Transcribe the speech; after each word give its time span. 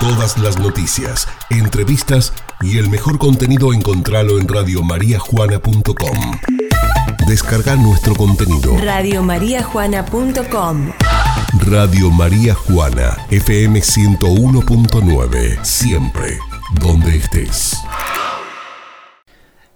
Todas 0.00 0.38
las 0.38 0.58
noticias, 0.58 1.28
entrevistas 1.50 2.32
y 2.62 2.78
el 2.78 2.88
mejor 2.88 3.18
contenido 3.18 3.74
encontralo 3.74 4.38
en 4.38 4.48
radiomariajuana.com. 4.48 6.38
Descarga 7.28 7.76
nuestro 7.76 8.14
contenido. 8.14 8.78
Radiomariajuana.com 8.78 10.92
Radio 11.66 12.10
María 12.10 12.54
Juana, 12.54 13.18
FM 13.30 13.80
101.9. 13.80 15.62
Siempre, 15.62 16.38
donde 16.80 17.16
estés. 17.16 17.76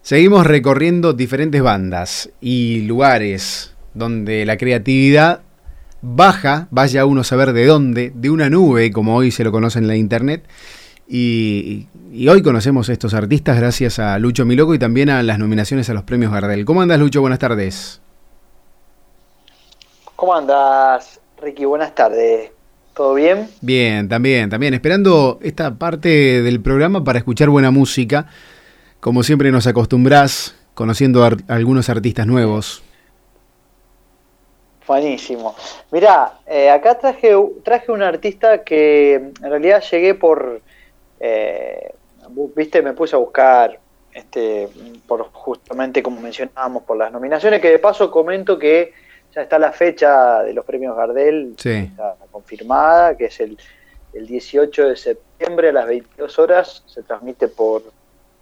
Seguimos 0.00 0.46
recorriendo 0.46 1.12
diferentes 1.12 1.62
bandas 1.62 2.30
y 2.40 2.80
lugares 2.82 3.74
donde 3.92 4.46
la 4.46 4.56
creatividad 4.56 5.42
baja, 6.04 6.68
vaya 6.70 7.06
uno 7.06 7.22
a 7.22 7.24
saber 7.24 7.52
de 7.52 7.66
dónde, 7.66 8.12
de 8.14 8.30
una 8.30 8.50
nube, 8.50 8.90
como 8.90 9.16
hoy 9.16 9.30
se 9.30 9.42
lo 9.42 9.50
conoce 9.50 9.78
en 9.78 9.88
la 9.88 9.96
internet. 9.96 10.46
Y, 11.08 11.86
y 12.12 12.28
hoy 12.28 12.42
conocemos 12.42 12.88
a 12.88 12.92
estos 12.92 13.14
artistas 13.14 13.56
gracias 13.58 13.98
a 13.98 14.18
Lucho 14.18 14.44
Miloco 14.44 14.74
y 14.74 14.78
también 14.78 15.10
a 15.10 15.22
las 15.22 15.38
nominaciones 15.38 15.88
a 15.90 15.94
los 15.94 16.04
premios 16.04 16.32
Gardel. 16.32 16.64
¿Cómo 16.64 16.82
andas, 16.82 16.98
Lucho? 16.98 17.20
Buenas 17.20 17.38
tardes. 17.38 18.00
¿Cómo 20.16 20.34
andas, 20.34 21.20
Ricky? 21.42 21.64
Buenas 21.64 21.94
tardes. 21.94 22.50
¿Todo 22.94 23.14
bien? 23.14 23.48
Bien, 23.60 24.08
también, 24.08 24.48
también. 24.48 24.72
Esperando 24.72 25.38
esta 25.42 25.74
parte 25.74 26.42
del 26.42 26.60
programa 26.60 27.02
para 27.02 27.18
escuchar 27.18 27.48
buena 27.48 27.70
música. 27.70 28.26
Como 29.00 29.22
siempre 29.22 29.50
nos 29.50 29.66
acostumbrás, 29.66 30.54
conociendo 30.74 31.24
a 31.24 31.36
algunos 31.48 31.88
artistas 31.88 32.26
nuevos. 32.26 32.82
Buenísimo. 34.86 35.54
Mirá, 35.90 36.34
eh, 36.46 36.68
acá 36.70 36.98
traje, 36.98 37.32
traje 37.62 37.90
un 37.90 38.02
artista 38.02 38.62
que 38.62 39.14
en 39.14 39.34
realidad 39.50 39.82
llegué 39.90 40.14
por, 40.14 40.60
eh, 41.20 41.94
viste, 42.54 42.82
me 42.82 42.92
puse 42.92 43.16
a 43.16 43.18
buscar, 43.18 43.78
este, 44.12 44.68
por 45.06 45.30
justamente 45.32 46.02
como 46.02 46.20
mencionábamos, 46.20 46.82
por 46.82 46.98
las 46.98 47.10
nominaciones, 47.10 47.60
que 47.60 47.70
de 47.70 47.78
paso 47.78 48.10
comento 48.10 48.58
que 48.58 48.92
ya 49.34 49.42
está 49.42 49.58
la 49.58 49.72
fecha 49.72 50.42
de 50.42 50.52
los 50.52 50.64
premios 50.64 50.96
Gardel, 50.96 51.54
está 51.56 52.16
confirmada, 52.30 53.16
que 53.16 53.26
es 53.26 53.40
el, 53.40 53.58
el 54.12 54.26
18 54.26 54.88
de 54.88 54.96
septiembre 54.96 55.70
a 55.70 55.72
las 55.72 55.86
22 55.86 56.38
horas, 56.38 56.84
se 56.86 57.02
transmite 57.02 57.48
por, 57.48 57.82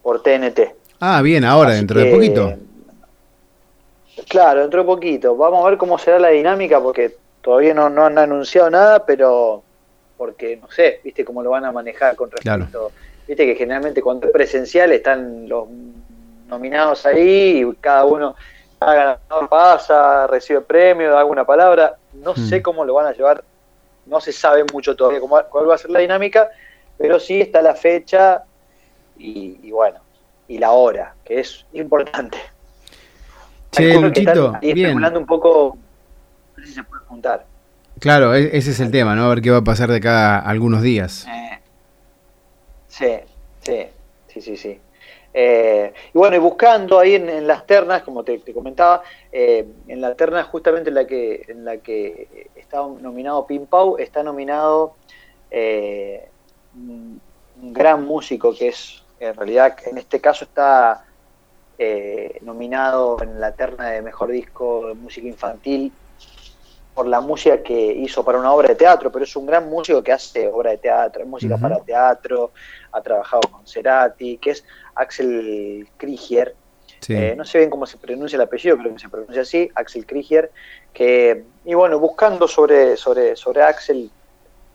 por 0.02 0.22
TNT. 0.22 0.60
Ah, 1.00 1.22
bien, 1.22 1.44
ahora, 1.44 1.70
dentro 1.72 2.00
de 2.00 2.12
poquito. 2.12 2.52
Claro, 4.28 4.60
dentro 4.60 4.80
de 4.80 4.86
poquito. 4.86 5.36
Vamos 5.36 5.64
a 5.64 5.70
ver 5.70 5.78
cómo 5.78 5.98
será 5.98 6.18
la 6.18 6.28
dinámica 6.28 6.80
porque 6.80 7.16
todavía 7.40 7.74
no, 7.74 7.90
no 7.90 8.04
han 8.04 8.18
anunciado 8.18 8.70
nada, 8.70 9.04
pero 9.04 9.62
porque 10.16 10.56
no 10.56 10.70
sé, 10.70 11.00
viste 11.02 11.24
cómo 11.24 11.42
lo 11.42 11.50
van 11.50 11.64
a 11.64 11.72
manejar 11.72 12.14
con 12.14 12.30
respecto. 12.30 12.92
Viste 13.26 13.46
que 13.46 13.54
generalmente 13.54 14.02
cuando 14.02 14.26
es 14.26 14.32
presencial 14.32 14.92
están 14.92 15.48
los 15.48 15.66
nominados 16.48 17.04
ahí 17.06 17.62
y 17.62 17.74
cada 17.80 18.04
uno 18.04 18.36
cada 18.78 18.94
ganador 18.94 19.48
pasa, 19.48 20.26
recibe 20.26 20.60
premio, 20.60 21.10
da 21.10 21.20
alguna 21.20 21.44
palabra. 21.44 21.96
No 22.12 22.34
sé 22.34 22.58
hmm. 22.58 22.62
cómo 22.62 22.84
lo 22.84 22.94
van 22.94 23.06
a 23.06 23.12
llevar, 23.12 23.42
no 24.06 24.20
se 24.20 24.32
sabe 24.32 24.64
mucho 24.72 24.96
todavía 24.96 25.20
cómo, 25.20 25.40
cuál 25.50 25.68
va 25.68 25.74
a 25.74 25.78
ser 25.78 25.90
la 25.90 26.00
dinámica, 26.00 26.50
pero 26.98 27.18
sí 27.20 27.40
está 27.40 27.62
la 27.62 27.74
fecha 27.74 28.44
y, 29.18 29.58
y 29.62 29.70
bueno, 29.70 30.00
y 30.48 30.58
la 30.58 30.72
hora, 30.72 31.14
que 31.24 31.40
es 31.40 31.64
importante. 31.72 32.38
Che, 33.72 33.98
Luchito, 33.98 34.52
y 34.60 34.82
especulando 34.82 35.18
un 35.18 35.24
poco, 35.24 35.78
no 36.56 36.62
sé 36.62 36.68
si 36.68 36.74
se 36.74 36.84
puede 36.84 37.02
juntar. 37.06 37.46
Claro, 37.98 38.34
e-, 38.34 38.54
ese 38.56 38.72
es 38.72 38.80
el 38.80 38.90
tema, 38.90 39.14
¿no? 39.14 39.24
A 39.24 39.28
ver 39.30 39.40
qué 39.40 39.50
va 39.50 39.58
a 39.58 39.64
pasar 39.64 39.90
de 39.90 39.98
cada 39.98 40.38
algunos 40.38 40.82
días. 40.82 41.26
Eh, 41.26 41.58
sí, 42.86 43.16
sí, 43.60 43.86
sí, 44.28 44.40
sí, 44.42 44.56
sí. 44.58 44.80
Eh, 45.32 45.94
y 46.12 46.18
bueno, 46.18 46.36
y 46.36 46.38
buscando 46.38 46.98
ahí 46.98 47.14
en, 47.14 47.46
las 47.46 47.66
ternas, 47.66 48.02
como 48.02 48.22
te, 48.22 48.38
comentaba, 48.52 49.02
eh, 49.32 49.66
en 49.88 50.00
la 50.02 50.14
terna 50.16 50.44
justamente 50.44 50.90
en 50.90 50.94
la 50.94 51.06
que 51.06 51.46
en 51.48 51.64
la 51.64 51.78
que 51.78 52.50
está 52.54 52.82
nominado 53.00 53.46
Pim 53.46 53.64
Pau, 53.64 53.96
está 53.96 54.22
nominado 54.22 54.96
un, 56.74 57.20
un 57.62 57.72
gran 57.72 58.04
músico 58.04 58.54
que 58.54 58.68
es, 58.68 59.02
en 59.18 59.34
realidad, 59.34 59.74
en 59.86 59.96
este 59.96 60.20
caso 60.20 60.44
está 60.44 61.06
eh, 61.84 62.38
nominado 62.42 63.20
en 63.20 63.40
la 63.40 63.52
terna 63.52 63.90
de 63.90 64.02
mejor 64.02 64.30
disco 64.30 64.86
de 64.88 64.94
música 64.94 65.26
infantil 65.26 65.92
por 66.94 67.06
la 67.06 67.20
música 67.20 67.60
que 67.60 67.92
hizo 67.92 68.24
para 68.24 68.38
una 68.38 68.52
obra 68.52 68.68
de 68.68 68.74
teatro, 68.76 69.10
pero 69.10 69.24
es 69.24 69.34
un 69.34 69.46
gran 69.46 69.68
músico 69.68 70.00
que 70.00 70.12
hace 70.12 70.46
obra 70.46 70.70
de 70.70 70.78
teatro, 70.78 71.26
música 71.26 71.56
para 71.56 71.80
teatro, 71.80 72.52
ha 72.92 73.00
trabajado 73.00 73.40
con 73.50 73.66
Cerati, 73.66 74.38
que 74.38 74.50
es 74.50 74.64
Axel 74.94 75.88
Krieger. 75.96 76.54
Eh, 77.08 77.34
no 77.36 77.44
sé 77.44 77.58
bien 77.58 77.70
cómo 77.70 77.84
se 77.84 77.96
pronuncia 77.96 78.36
el 78.36 78.42
apellido, 78.42 78.78
creo 78.78 78.92
que 78.92 79.00
se 79.00 79.08
pronuncia 79.08 79.42
así, 79.42 79.68
Axel 79.74 80.06
Krieger, 80.06 80.52
que, 80.92 81.44
y 81.64 81.74
bueno, 81.74 81.98
buscando 81.98 82.46
sobre, 82.46 82.96
sobre, 82.96 83.34
sobre 83.34 83.62
Axel 83.62 84.08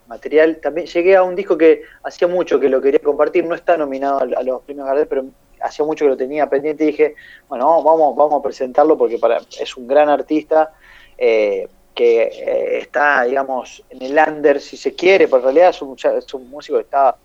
material, 0.08 0.58
también 0.60 0.86
llegué 0.86 1.16
a 1.16 1.22
un 1.22 1.34
disco 1.34 1.56
que 1.56 1.84
hacía 2.02 2.28
mucho 2.28 2.60
que 2.60 2.68
lo 2.68 2.82
quería 2.82 3.00
compartir, 3.00 3.46
no 3.46 3.54
está 3.54 3.76
nominado 3.78 4.20
a, 4.20 4.42
los 4.42 4.62
premios 4.62 4.86
Gardel, 4.86 5.06
pero 5.06 5.24
hacía 5.60 5.84
mucho 5.84 6.04
que 6.04 6.10
lo 6.10 6.16
tenía 6.16 6.48
pendiente 6.48 6.84
y 6.84 6.88
dije, 6.88 7.14
bueno, 7.48 7.82
vamos, 7.82 8.16
vamos 8.16 8.40
a 8.40 8.42
presentarlo 8.42 8.96
porque 8.96 9.18
para, 9.18 9.40
es 9.60 9.76
un 9.76 9.86
gran 9.86 10.08
artista 10.08 10.72
eh, 11.16 11.68
que 11.94 12.22
eh, 12.22 12.78
está, 12.78 13.24
digamos, 13.24 13.82
en 13.90 14.02
el 14.02 14.18
under 14.28 14.60
si 14.60 14.76
se 14.76 14.94
quiere, 14.94 15.26
pero 15.26 15.38
en 15.38 15.44
realidad 15.44 15.70
es 15.70 16.32
un, 16.34 16.48
músico 16.48 16.78
que 16.78 16.84
está 16.84 17.16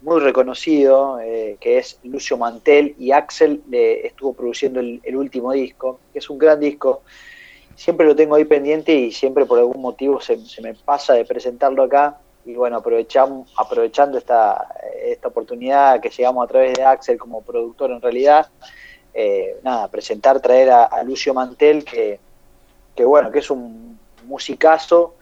muy 0.00 0.20
reconocido, 0.20 1.20
eh, 1.20 1.56
que 1.60 1.78
es 1.78 1.98
Lucio 2.02 2.38
Mantel, 2.38 2.94
y 2.98 3.12
Axel 3.12 3.62
estuvo 3.70 4.32
produciendo 4.32 4.80
el, 4.80 5.16
último 5.16 5.52
disco, 5.52 6.00
que 6.12 6.18
es 6.18 6.30
un 6.30 6.38
gran 6.38 6.58
disco. 6.60 7.02
Siempre 7.76 8.06
lo 8.06 8.16
tengo 8.16 8.34
ahí 8.34 8.44
pendiente 8.44 8.94
y 8.94 9.12
siempre 9.12 9.44
por 9.44 9.58
algún 9.58 9.82
motivo 9.82 10.20
se, 10.20 10.38
se 10.46 10.62
me 10.62 10.74
pasa 10.74 11.14
de 11.14 11.24
presentarlo 11.24 11.82
acá 11.82 12.18
y 12.44 12.54
bueno, 12.54 12.78
aprovechamos, 12.78 13.52
aprovechando 13.56 14.18
esta, 14.18 14.66
esta 15.04 15.28
oportunidad 15.28 16.00
que 16.00 16.10
llegamos 16.10 16.44
a 16.44 16.48
través 16.48 16.74
de 16.74 16.82
Axel 16.82 17.18
como 17.18 17.42
productor 17.42 17.90
en 17.92 18.00
realidad, 18.00 18.48
eh, 19.14 19.58
nada, 19.62 19.88
presentar, 19.88 20.40
traer 20.40 20.70
a, 20.70 21.02
Lucio 21.04 21.34
Mantel, 21.34 21.84
que, 21.84 22.18
que, 22.94 23.04
bueno, 23.04 23.30
que 23.30 23.38
es 23.38 23.50
un 23.50 23.98
musicazo, 24.26 25.14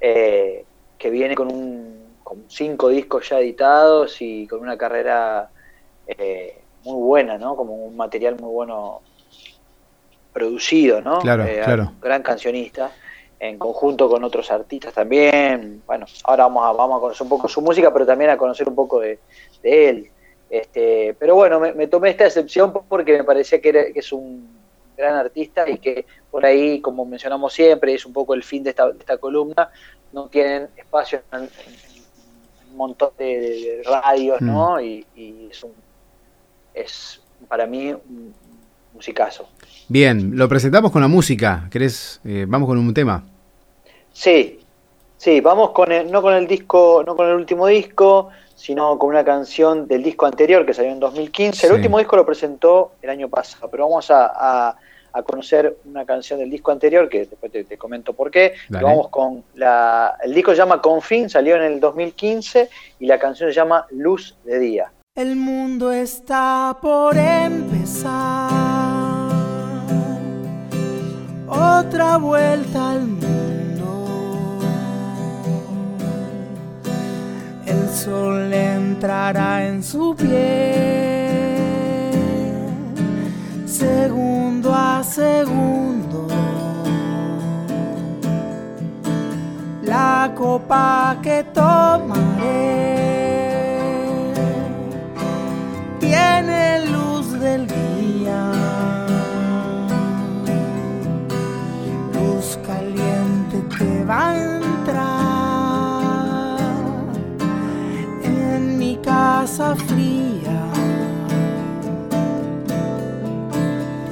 eh, 0.00 0.64
que 0.98 1.10
viene 1.10 1.34
con, 1.34 1.52
un, 1.52 2.16
con 2.22 2.44
cinco 2.48 2.88
discos 2.88 3.28
ya 3.28 3.38
editados 3.38 4.20
y 4.20 4.46
con 4.46 4.60
una 4.60 4.76
carrera 4.76 5.48
eh, 6.06 6.58
muy 6.84 7.02
buena, 7.02 7.38
¿no? 7.38 7.56
Como 7.56 7.74
un 7.74 7.96
material 7.96 8.36
muy 8.38 8.52
bueno 8.52 9.00
producido, 10.32 11.00
¿no? 11.00 11.20
Claro, 11.20 11.46
claro. 11.64 11.92
Gran 12.00 12.22
cancionista 12.22 12.90
en 13.38 13.58
conjunto 13.58 14.08
con 14.08 14.24
otros 14.24 14.50
artistas 14.50 14.94
también. 14.94 15.82
Bueno, 15.86 16.06
ahora 16.24 16.44
vamos 16.44 16.64
a, 16.64 16.72
vamos 16.72 16.98
a 16.98 17.00
conocer 17.00 17.22
un 17.24 17.28
poco 17.28 17.48
su 17.48 17.60
música, 17.60 17.92
pero 17.92 18.06
también 18.06 18.30
a 18.30 18.36
conocer 18.36 18.68
un 18.68 18.74
poco 18.74 19.00
de, 19.00 19.18
él. 19.62 20.10
Este, 20.48 21.14
pero 21.18 21.34
bueno, 21.34 21.58
me, 21.60 21.86
tomé 21.88 22.10
esta 22.10 22.26
excepción 22.26 22.72
porque 22.88 23.18
me 23.18 23.24
parecía 23.24 23.60
que, 23.60 23.92
es 23.94 24.12
un 24.12 24.48
gran 24.96 25.14
artista 25.16 25.68
y 25.68 25.78
que 25.78 26.06
por 26.30 26.46
ahí, 26.46 26.80
como 26.80 27.04
mencionamos 27.04 27.52
siempre, 27.52 27.94
es 27.94 28.06
un 28.06 28.12
poco 28.12 28.34
el 28.34 28.42
fin 28.42 28.62
de 28.62 28.70
esta, 28.70 28.88
esta 28.98 29.18
columna, 29.18 29.70
no 30.12 30.28
tienen 30.28 30.68
espacio 30.76 31.22
en, 31.32 31.50
un 32.70 32.76
montón 32.76 33.10
de, 33.18 33.82
radios, 33.84 34.40
¿no? 34.40 34.76
Mm. 34.76 34.80
Y, 35.16 35.48
es, 35.50 35.62
un, 35.62 35.72
es 36.72 37.20
para 37.48 37.66
mí 37.66 37.92
un 37.92 38.34
musicazo. 38.96 39.48
Bien, 39.88 40.36
lo 40.36 40.48
presentamos 40.48 40.90
con 40.90 41.00
la 41.00 41.08
música. 41.08 41.68
¿Querés? 41.70 42.20
Eh, 42.24 42.44
vamos 42.48 42.68
con 42.68 42.78
un 42.78 42.92
tema. 42.92 43.22
Sí, 44.12 44.58
sí, 45.16 45.40
vamos 45.40 45.70
con 45.70 45.92
el, 45.92 46.10
no 46.10 46.22
con 46.22 46.34
el 46.34 46.46
disco, 46.46 47.04
no 47.06 47.14
con 47.14 47.28
el 47.28 47.34
último 47.34 47.66
disco, 47.66 48.30
sino 48.56 48.98
con 48.98 49.10
una 49.10 49.24
canción 49.24 49.86
del 49.86 50.02
disco 50.02 50.26
anterior 50.26 50.66
que 50.66 50.74
salió 50.74 50.90
en 50.90 50.98
2015. 50.98 51.66
El 51.66 51.74
último 51.74 51.98
disco 51.98 52.16
lo 52.16 52.26
presentó 52.26 52.92
el 53.02 53.10
año 53.10 53.28
pasado, 53.28 53.70
pero 53.70 53.84
vamos 53.84 54.10
a, 54.10 54.76
conocer 55.24 55.78
una 55.86 56.04
canción 56.04 56.38
del 56.38 56.50
disco 56.50 56.72
anterior, 56.72 57.08
que 57.08 57.24
después 57.26 57.50
te, 57.50 57.78
comento 57.78 58.12
por 58.12 58.30
qué. 58.30 58.54
Vamos 58.68 59.08
con 59.08 59.44
la, 59.54 60.16
el 60.22 60.34
disco 60.34 60.50
se 60.50 60.58
llama 60.58 60.82
Confín, 60.82 61.30
salió 61.30 61.56
en 61.56 61.62
el 61.62 61.80
2015 61.80 62.68
y 62.98 63.06
la 63.06 63.18
canción 63.18 63.48
se 63.48 63.54
llama 63.54 63.86
Luz 63.90 64.36
de 64.44 64.58
Día. 64.58 64.92
El 65.14 65.36
mundo 65.36 65.92
está 65.92 66.76
por 66.82 67.16
empezar 67.16 68.55
otra 71.56 72.18
vuelta 72.18 72.90
al 72.92 73.06
mundo. 73.06 74.58
El 77.66 77.88
sol 77.88 78.52
entrará 78.52 79.66
en 79.66 79.82
su 79.82 80.14
piel, 80.14 80.30
segundo 83.66 84.74
a 84.74 85.02
segundo. 85.02 86.28
La 89.82 90.32
copa 90.34 91.16
que 91.22 91.44
tomaré 91.54 92.66
tiene 96.00 96.86
luz 96.86 97.32
del 97.40 97.66
día. 97.66 97.85
va 104.08 104.30
a 104.30 104.36
entrar 104.58 104.96
en 108.22 108.78
mi 108.78 108.96
casa 108.96 109.74
fría. 109.74 110.62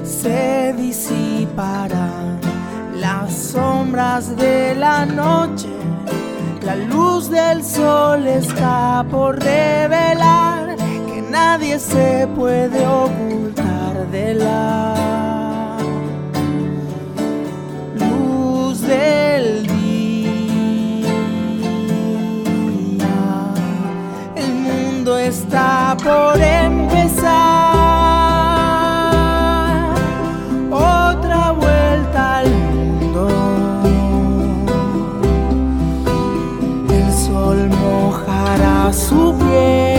Se 0.02 0.74
disiparán 0.76 2.40
las 2.96 3.32
sombras 3.32 4.36
de 4.36 4.74
la 4.74 5.06
noche. 5.06 5.68
La 6.62 6.76
luz 6.76 7.30
del 7.30 7.62
sol 7.62 8.26
está 8.26 9.04
por 9.10 9.38
revelar 9.38 10.76
que 10.76 11.22
nadie 11.30 11.78
se 11.78 12.26
puede 12.34 12.86
ocultar 12.86 14.10
de 14.10 14.34
la 14.34 14.94
luz 18.00 18.80
del 18.80 19.66
día. 19.66 19.73
Por 26.02 26.40
empezar. 26.40 27.32
Otra 30.70 31.52
vuelta 31.52 32.38
al 32.38 32.50
mundo. 32.50 33.28
El 36.90 37.12
sol 37.12 37.68
mojará 37.70 38.92
su 38.92 39.34
piel 39.38 39.93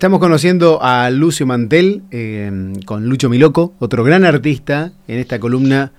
Estamos 0.00 0.18
conociendo 0.18 0.78
a 0.80 1.10
Lucio 1.10 1.46
Mantel 1.46 2.04
eh, 2.10 2.50
con 2.86 3.04
Lucho 3.04 3.28
Miloco, 3.28 3.74
otro 3.80 4.02
gran 4.02 4.24
artista 4.24 4.92
en 5.06 5.18
esta 5.18 5.38
columna 5.38 5.92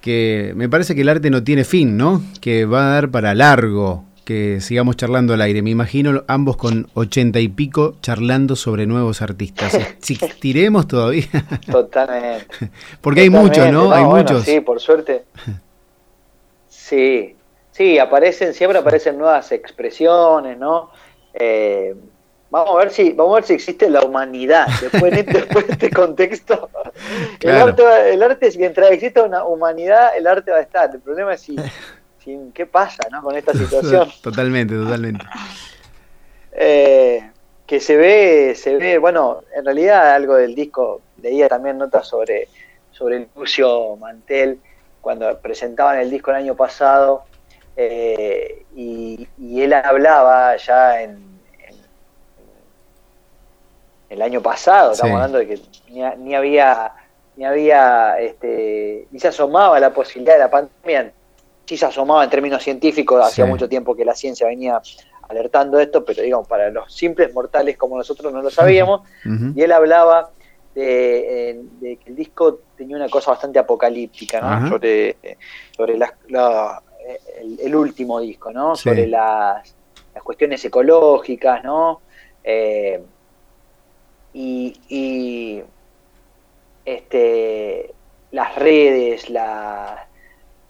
que 0.00 0.54
me 0.56 0.70
parece 0.70 0.94
que 0.94 1.02
el 1.02 1.08
arte 1.10 1.28
no 1.28 1.44
tiene 1.44 1.64
fin, 1.64 1.98
¿no? 1.98 2.22
Que 2.40 2.64
va 2.64 2.86
a 2.86 2.94
dar 2.94 3.10
para 3.10 3.34
largo, 3.34 4.06
que 4.24 4.62
sigamos 4.62 4.96
charlando 4.96 5.34
al 5.34 5.42
aire. 5.42 5.60
Me 5.60 5.68
imagino 5.68 6.24
ambos 6.28 6.56
con 6.56 6.88
ochenta 6.94 7.40
y 7.40 7.48
pico 7.48 7.96
charlando 8.00 8.56
sobre 8.56 8.86
nuevos 8.86 9.20
artistas. 9.20 9.74
¿Existiremos 9.98 10.88
todavía? 10.88 11.26
Totalmente. 11.70 12.46
Porque 13.02 13.20
hay 13.20 13.28
muchos, 13.28 13.70
¿no? 13.70 13.92
hay 13.92 14.02
bueno, 14.02 14.16
muchos. 14.16 14.44
Sí, 14.44 14.60
por 14.60 14.80
suerte. 14.80 15.24
Sí, 16.68 17.36
sí, 17.70 17.98
aparecen, 17.98 18.54
siempre 18.54 18.78
aparecen 18.78 19.18
nuevas 19.18 19.52
expresiones, 19.52 20.56
¿no? 20.56 20.88
Eh, 21.34 21.94
vamos 22.50 22.74
a 22.74 22.78
ver 22.78 22.90
si, 22.90 23.12
vamos 23.12 23.32
a 23.32 23.34
ver 23.36 23.44
si 23.44 23.54
existe 23.54 23.88
la 23.88 24.02
humanidad 24.02 24.66
después, 24.80 25.12
este, 25.12 25.32
después 25.38 25.66
de 25.66 25.72
este 25.72 25.90
contexto. 25.90 26.68
Claro. 27.38 27.56
El, 27.56 27.68
arte, 27.70 28.12
el 28.14 28.22
arte, 28.22 28.50
mientras 28.58 28.90
exista 28.90 29.22
una 29.22 29.44
humanidad, 29.44 30.16
el 30.16 30.26
arte 30.26 30.50
va 30.50 30.58
a 30.58 30.62
estar. 30.62 30.90
El 30.92 31.00
problema 31.00 31.34
es 31.34 31.40
si, 31.40 31.56
si 32.24 32.38
qué 32.52 32.66
pasa, 32.66 33.02
¿no? 33.10 33.22
Con 33.22 33.36
esta 33.36 33.52
situación. 33.52 34.08
Totalmente, 34.22 34.74
totalmente. 34.74 35.24
Eh, 36.52 37.30
que 37.66 37.78
se 37.78 37.96
ve, 37.96 38.54
se 38.56 38.76
ve, 38.76 38.98
bueno, 38.98 39.42
en 39.54 39.64
realidad 39.64 40.14
algo 40.14 40.34
del 40.34 40.54
disco, 40.56 41.00
leía 41.22 41.48
también 41.48 41.78
notas 41.78 42.08
sobre, 42.08 42.48
sobre 42.90 43.28
Lucio 43.36 43.94
Mantel 43.96 44.58
cuando 45.00 45.38
presentaban 45.38 45.98
el 46.00 46.10
disco 46.10 46.32
el 46.32 46.38
año 46.38 46.56
pasado, 46.56 47.22
eh, 47.76 48.64
y, 48.74 49.26
y 49.38 49.62
él 49.62 49.72
hablaba 49.72 50.56
ya 50.56 51.00
en- 51.00 51.29
el 54.10 54.20
año 54.22 54.42
pasado, 54.42 54.92
estamos 54.92 55.10
Sí. 55.12 55.14
hablando 55.14 55.38
de 55.38 55.46
que 55.46 55.60
ni, 55.88 56.02
ha- 56.02 56.14
ni 56.16 56.34
había, 56.34 56.92
ni 57.36 57.44
había, 57.44 58.18
este, 58.20 59.06
ni 59.10 59.18
se 59.18 59.28
asomaba 59.28 59.80
la 59.80 59.94
posibilidad 59.94 60.34
de 60.34 60.40
la 60.40 60.50
pandemia, 60.50 61.12
sí 61.64 61.76
se 61.76 61.86
asomaba 61.86 62.24
en 62.24 62.30
términos 62.30 62.62
científicos, 62.62 63.24
hacía 63.24 63.44
Sí. 63.46 63.50
mucho 63.50 63.68
tiempo 63.68 63.94
que 63.96 64.04
la 64.04 64.14
ciencia 64.14 64.46
venía 64.48 64.80
alertando 65.28 65.78
esto, 65.78 66.04
pero 66.04 66.22
digamos, 66.22 66.48
para 66.48 66.70
los 66.70 66.92
simples 66.92 67.32
mortales 67.32 67.76
como 67.76 67.96
nosotros 67.96 68.32
no 68.32 68.42
lo 68.42 68.50
sabíamos, 68.50 69.02
y 69.54 69.62
él 69.62 69.70
hablaba 69.72 70.30
de, 70.74 71.50
eh, 71.50 71.60
de 71.80 71.96
que 71.96 72.10
el 72.10 72.16
disco 72.16 72.60
tenía 72.76 72.96
una 72.96 73.08
cosa 73.08 73.30
bastante 73.32 73.58
apocalíptica, 73.60 74.40
¿no? 74.40 74.68
Sobre, 74.68 75.16
sobre 75.76 75.96
la- 75.96 76.82
el, 77.40 77.58
el 77.60 77.74
último 77.76 78.20
disco, 78.20 78.52
¿no? 78.52 78.74
Sí. 78.74 78.88
Sobre 78.88 79.06
las, 79.06 79.74
las 80.14 80.22
cuestiones 80.24 80.64
ecológicas, 80.64 81.62
¿no? 81.64 82.00
Eh, 82.42 83.00
y, 84.32 84.74
y, 84.88 85.62
este, 86.84 87.92
las 88.32 88.54
redes, 88.56 89.28
la- 89.30 90.06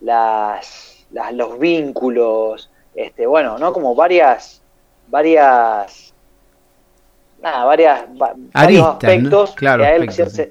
las, 0.00 1.07
las- 1.11 1.33
los 1.35 1.59
vínculos, 1.59 2.71
este, 2.95 3.26
bueno, 3.26 3.59
¿no? 3.59 3.73
Como 3.73 3.95
varias, 3.95 4.62
varias, 5.09 6.12
nada, 7.43 7.64
varias, 7.64 8.05
va- 8.21 8.35
varios 8.52 8.87
aspectos 8.87 9.52
Claro, 9.52 9.83
que 9.83 9.88
a 9.88 9.95
él 9.97 10.09
aspectos, 10.09 10.33
se- 10.35 10.50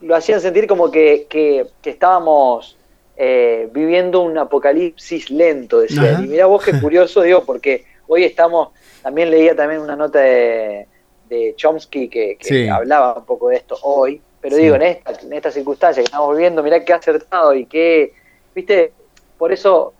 lo, 0.00 0.14
hacían 0.14 0.40
sentir 0.40 0.66
como 0.66 0.90
que, 0.90 1.26
que- 1.28 1.66
que 1.82 1.90
estábamos 1.90 2.76
eh, 3.20 3.68
viviendo 3.72 4.20
un 4.20 4.38
apocalipsis 4.38 5.28
lento, 5.30 5.80
decía. 5.80 6.12
Ajá. 6.12 6.22
Y 6.22 6.28
mira 6.28 6.46
vos 6.46 6.64
qué 6.64 6.78
curioso, 6.80 7.22
digo, 7.22 7.42
porque 7.44 7.84
hoy 8.06 8.22
estamos, 8.22 8.68
también 9.02 9.28
leía 9.30 9.56
también 9.56 9.80
una 9.80 9.96
nota 9.96 10.20
de, 10.20 10.86
de 11.28 11.54
Chomsky 11.56 12.08
que, 12.08 12.36
que 12.38 12.44
Sí. 12.46 12.68
hablaba 12.68 13.14
un 13.18 13.24
poco 13.26 13.48
de 13.48 13.56
esto 13.56 13.76
hoy, 13.82 14.22
pero 14.40 14.56
Sí. 14.56 14.62
digo, 14.62 14.76
en 14.76 14.82
esta, 14.82 15.12
en 15.20 15.32
esta 15.32 15.50
circunstancia 15.50 16.00
que 16.02 16.06
estamos 16.06 16.34
viviendo, 16.36 16.62
mirá 16.62 16.84
qué 16.84 16.92
acertado 16.92 17.54
y 17.54 17.66
qué, 17.66 18.12
viste, 18.54 18.94
por 19.36 19.52
eso 19.52 19.94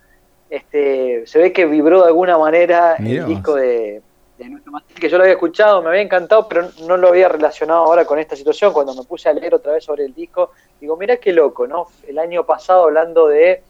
este, 0.49 1.27
se 1.27 1.39
ve 1.39 1.53
que 1.53 1.67
vibró 1.67 2.01
de 2.03 2.09
alguna 2.09 2.39
manera 2.39 2.97
Mirá 2.99 3.23
el 3.23 3.29
disco 3.29 3.55
de, 3.55 4.03
de 4.37 4.45
Lucho 4.47 4.71
Matil, 4.71 4.99
que 4.99 5.09
yo 5.09 5.19
lo 5.19 5.25
había 5.25 5.35
escuchado, 5.35 5.83
me 5.83 5.89
había 5.91 6.01
encantado, 6.03 6.49
pero 6.49 6.71
no 6.87 6.97
lo 6.97 7.09
había 7.09 7.29
relacionado 7.29 7.81
ahora 7.85 8.05
con 8.07 8.19
esta 8.19 8.35
situación. 8.37 8.73
Cuando 8.73 8.95
me 8.95 9.05
puse 9.05 9.29
a 9.29 9.33
leer 9.35 9.55
otra 9.55 9.73
vez 9.73 9.85
sobre 9.85 10.05
el 10.05 10.15
disco, 10.15 10.53
digo, 10.81 10.97
mirá 10.97 11.19
qué 11.19 11.33
loco, 11.33 11.67
¿no? 11.67 11.89
El 12.07 12.19
año 12.19 12.47
pasado 12.47 12.85
hablando 12.85 13.29
de 13.29 13.65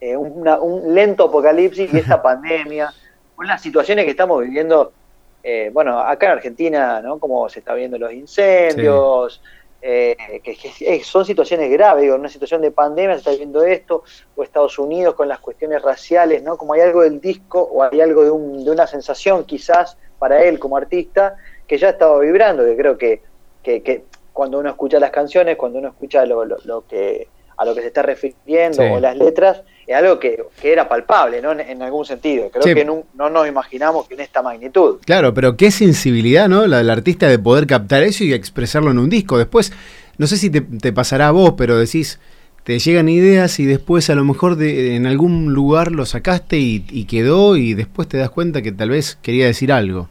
eh, 0.00 0.16
una- 0.16 0.58
un 0.60 0.94
lento 0.94 1.24
apocalipsis 1.24 1.92
y 1.92 1.98
esta 1.98 2.22
pandemia, 2.22 2.92
con 3.34 3.46
las 3.46 3.60
situaciones 3.60 4.06
que 4.06 4.12
estamos 4.12 4.40
viviendo, 4.42 4.94
eh, 5.42 5.70
bueno, 5.72 5.98
acá 5.98 6.26
en 6.26 6.32
Argentina, 6.32 7.00
¿no? 7.00 7.18
Como 7.18 7.48
se 7.48 7.60
está 7.60 7.74
viendo 7.74 7.98
los 7.98 8.12
incendios, 8.12 9.42
eh, 9.82 10.40
que, 10.42 11.02
son 11.02 11.24
situaciones 11.24 11.70
graves, 11.70 12.02
digo, 12.02 12.14
en 12.14 12.20
una 12.20 12.28
situación 12.28 12.60
de 12.60 12.70
pandemia 12.70 13.14
se 13.14 13.20
está 13.20 13.30
viendo 13.32 13.62
esto, 13.62 14.02
o 14.36 14.42
Estados 14.42 14.78
Unidos 14.78 15.14
con 15.14 15.28
las 15.28 15.38
cuestiones 15.38 15.80
raciales, 15.80 16.42
¿no? 16.42 16.56
Como 16.58 16.74
hay 16.74 16.82
algo 16.82 17.02
del 17.02 17.20
disco 17.20 17.62
o 17.62 17.82
hay 17.82 18.00
algo 18.00 18.22
de, 18.22 18.30
un- 18.30 18.64
de 18.64 18.70
una 18.70 18.86
sensación 18.86 19.44
quizás 19.44 19.96
para 20.18 20.42
él 20.44 20.58
como 20.58 20.76
artista 20.76 21.36
que 21.66 21.78
ya 21.78 21.90
estaba 21.90 22.18
vibrando, 22.18 22.64
que 22.64 22.76
creo 22.76 22.98
que, 22.98 23.22
que, 23.62 24.04
cuando 24.32 24.58
uno 24.58 24.68
escucha 24.68 25.00
las 25.00 25.10
canciones, 25.10 25.56
cuando 25.56 25.78
uno 25.78 25.88
escucha 25.88 26.26
lo 26.26 26.84
que 26.86 27.28
a 27.60 27.64
lo 27.66 27.74
que 27.74 27.82
se 27.82 27.88
está 27.88 28.02
refiriendo 28.02 28.82
Sí. 28.82 28.88
o 28.90 28.98
las 29.00 29.16
letras, 29.16 29.62
es 29.86 29.94
algo 29.94 30.18
que, 30.18 30.42
que 30.60 30.72
era 30.72 30.88
palpable, 30.88 31.42
¿no? 31.42 31.52
En, 31.52 31.60
en 31.60 31.82
algún 31.82 32.04
sentido. 32.06 32.48
Creo 32.50 32.62
Sí. 32.62 32.74
que 32.74 32.84
no, 32.84 33.04
no 33.14 33.28
nos 33.28 33.46
imaginamos 33.46 34.08
que 34.08 34.14
en 34.14 34.20
esta 34.20 34.40
magnitud. 34.42 34.96
Claro, 35.04 35.34
pero 35.34 35.56
qué 35.56 35.70
sensibilidad, 35.70 36.48
¿no? 36.48 36.66
La 36.66 36.78
del 36.78 36.88
artista 36.90 37.28
de 37.28 37.38
poder 37.38 37.66
captar 37.66 38.02
eso 38.02 38.24
y 38.24 38.32
expresarlo 38.32 38.90
en 38.90 38.98
un 38.98 39.10
disco. 39.10 39.36
Después, 39.36 39.72
no 40.16 40.26
sé 40.26 40.36
si 40.38 40.48
te, 40.48 40.60
te 40.62 40.92
pasará 40.92 41.28
a 41.28 41.32
vos, 41.32 41.54
pero 41.58 41.76
decís, 41.78 42.18
te 42.64 42.78
llegan 42.78 43.08
ideas 43.08 43.58
y 43.60 43.66
después 43.66 44.08
a 44.10 44.14
lo 44.14 44.24
mejor 44.24 44.56
de, 44.56 44.94
en 44.96 45.06
algún 45.06 45.52
lugar 45.52 45.92
lo 45.92 46.06
sacaste 46.06 46.56
y, 46.58 46.84
y 46.90 47.04
quedó 47.04 47.56
y 47.56 47.74
después 47.74 48.08
te 48.08 48.16
das 48.16 48.30
cuenta 48.30 48.62
que 48.62 48.72
tal 48.72 48.90
vez 48.90 49.18
quería 49.22 49.46
decir 49.46 49.70
algo. 49.72 50.08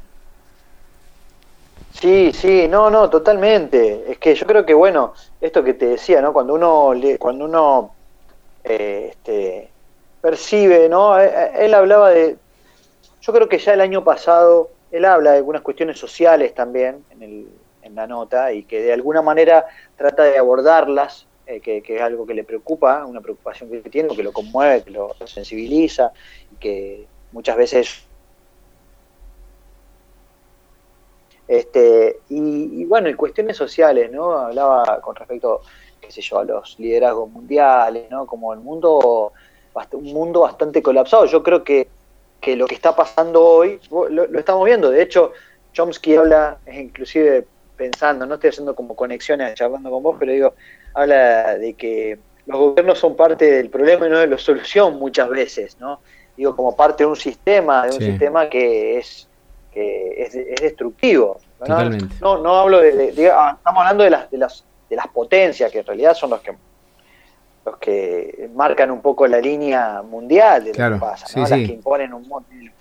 Sí, 2.01 2.31
sí, 2.33 2.67
no, 2.69 2.89
no, 2.89 3.09
totalmente. 3.09 4.09
Es 4.11 4.19
que 4.19 4.33
yo 4.35 4.45
creo 4.45 4.65
que, 4.65 4.73
bueno, 4.73 5.13
esto 5.39 5.63
que 5.63 5.73
te 5.73 5.85
decía, 5.87 6.21
¿no? 6.21 6.31
Cuando 6.31 6.53
uno, 6.53 6.93
le- 6.93 7.17
cuando 7.17 7.43
uno 7.45 7.97
eh, 8.63 9.09
este, 9.11 9.75
percibe, 10.21 10.89
¿no? 10.89 11.19
Eh, 11.19 11.27
eh, 11.33 11.51
Él 11.65 11.73
hablaba 11.75 12.11
de, 12.11 12.39
yo 13.21 13.33
creo 13.33 13.49
que 13.49 13.59
ya 13.59 13.73
el 13.73 13.81
año 13.81 14.03
pasado, 14.03 14.73
él 14.91 15.05
habla 15.05 15.31
de 15.33 15.37
algunas 15.39 15.61
cuestiones 15.63 15.99
sociales 15.99 16.53
también 16.55 17.05
en, 17.09 17.23
el, 17.23 17.61
en 17.81 17.95
la 17.95 18.07
nota 18.07 18.53
y 18.53 18.65
que 18.65 18.81
de 18.81 18.93
alguna 18.93 19.21
manera 19.23 19.65
trata 19.95 20.23
de 20.25 20.37
abordarlas, 20.39 21.29
eh, 21.45 21.61
que, 21.61 21.83
que 21.83 21.97
es 21.97 22.01
algo 22.03 22.25
que 22.27 22.35
le 22.35 22.45
preocupa, 22.45 23.05
una 23.05 23.21
preocupación 23.21 23.71
que 23.71 23.81
tiene, 23.89 24.15
que 24.15 24.23
lo 24.23 24.33
conmueve, 24.33 24.83
que 24.83 24.91
lo 24.91 25.15
sensibiliza 25.27 26.13
y 26.49 26.57
que 26.57 27.09
muchas 27.31 27.57
veces 27.57 28.08
Este, 31.49 32.19
y, 32.29 32.81
y 32.81 32.85
bueno, 32.85 33.09
y 33.09 33.15
cuestiones 33.15 33.57
sociales, 33.57 34.11
¿no? 34.11 34.37
Hablaba 34.37 35.01
con 35.01 35.15
respecto, 35.15 35.61
qué 35.99 36.11
sé 36.11 36.21
yo, 36.21 36.37
a 36.37 36.43
los 36.43 36.77
liderazgos 36.77 37.27
mundiales, 37.31 38.03
¿no? 38.11 38.27
Como 38.27 38.53
el 38.53 38.59
mundo, 38.59 39.33
un 39.93 40.13
mundo 40.13 40.41
bastante 40.41 40.83
colapsado. 40.83 41.25
Yo 41.25 41.41
creo 41.41 41.63
que, 41.63 41.89
que 42.39 42.55
lo 42.55 42.67
que 42.67 42.75
está 42.75 42.95
pasando 42.95 43.43
hoy, 43.43 43.79
lo, 43.89 44.07
lo 44.27 44.39
estamos 44.39 44.63
viendo. 44.63 44.91
De 44.91 45.01
hecho, 45.01 45.31
Chomsky 45.73 46.17
habla, 46.17 46.59
es 46.67 46.75
inclusive 46.77 47.47
pensando, 47.75 48.27
no 48.27 48.35
estoy 48.35 48.51
haciendo 48.51 48.75
como 48.75 48.95
conexiones 48.95 49.55
charlando 49.55 49.89
con 49.89 50.03
vos, 50.03 50.17
pero 50.19 50.31
digo, 50.31 50.53
habla 50.93 51.57
de 51.57 51.73
que 51.73 52.19
los 52.45 52.59
gobiernos 52.59 52.99
son 52.99 53.15
parte 53.15 53.49
del 53.51 53.71
problema 53.71 54.05
y 54.05 54.09
no 54.11 54.19
de 54.19 54.27
la 54.27 54.37
solución 54.37 54.99
muchas 54.99 55.29
veces, 55.29 55.79
¿no? 55.79 56.01
Digo, 56.37 56.55
como 56.55 56.75
parte 56.75 57.03
de 57.05 57.09
un 57.09 57.15
sistema, 57.15 57.87
de 57.87 57.93
un 57.93 57.99
Sí. 58.01 58.05
sistema 58.05 58.49
que 58.49 58.99
es 58.99 59.28
que 59.79 60.23
es, 60.23 60.35
es 60.35 60.61
destructivo. 60.61 61.39
¿no? 61.59 61.65
No, 62.21 62.37
no 62.39 62.55
hablo 62.55 62.79
de, 62.79 62.91
de- 62.93 63.11
de- 63.13 63.31
ah, 63.31 63.55
estamos 63.57 63.81
hablando 63.81 64.03
de 64.03 64.09
las, 64.09 64.29
de 64.31 64.37
las 64.37 64.65
de 64.89 64.95
las 64.95 65.07
potencias 65.07 65.71
que 65.71 65.79
en 65.79 65.85
realidad 65.85 66.15
son 66.15 66.31
los 66.31 66.41
que 66.41 66.51
los 67.65 67.77
que 67.77 68.49
marcan 68.55 68.89
un 68.89 69.01
poco 69.01 69.27
la 69.27 69.39
línea 69.39 70.01
mundial 70.01 70.63
de 70.63 70.71
Claro, 70.71 70.95
lo 70.95 70.99
que 71.01 71.05
pasa, 71.05 71.27
¿no? 71.39 71.45
sí. 71.45 71.51
las 71.51 71.59
que 71.59 71.73
imponen 71.73 72.13
un 72.13 72.27
modelo. 72.27 72.71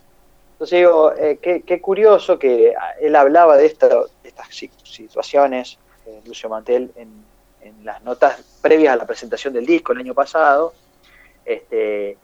Entonces 0.53 0.79
digo, 0.79 1.13
eh, 1.15 1.39
qué, 1.43 1.63
qué 1.63 1.81
curioso 1.81 2.39
que 2.39 2.73
él 3.01 3.15
hablaba 3.15 3.57
de, 3.57 3.67
esta- 3.67 3.89
de 3.89 4.29
estas 4.29 4.49
si- 4.49 4.71
situaciones, 4.85 5.79
eh, 6.07 6.21
Lucio 6.25 6.49
Mantel, 6.49 6.91
en, 6.97 7.11
en 7.61 7.85
las 7.85 8.03
notas 8.03 8.41
previas 8.63 8.95
a 8.95 8.97
la 8.97 9.05
presentación 9.05 9.53
del 9.53 9.67
disco 9.67 9.93
el 9.93 9.99
año 9.99 10.15
pasado, 10.15 10.73
este, 11.45 12.17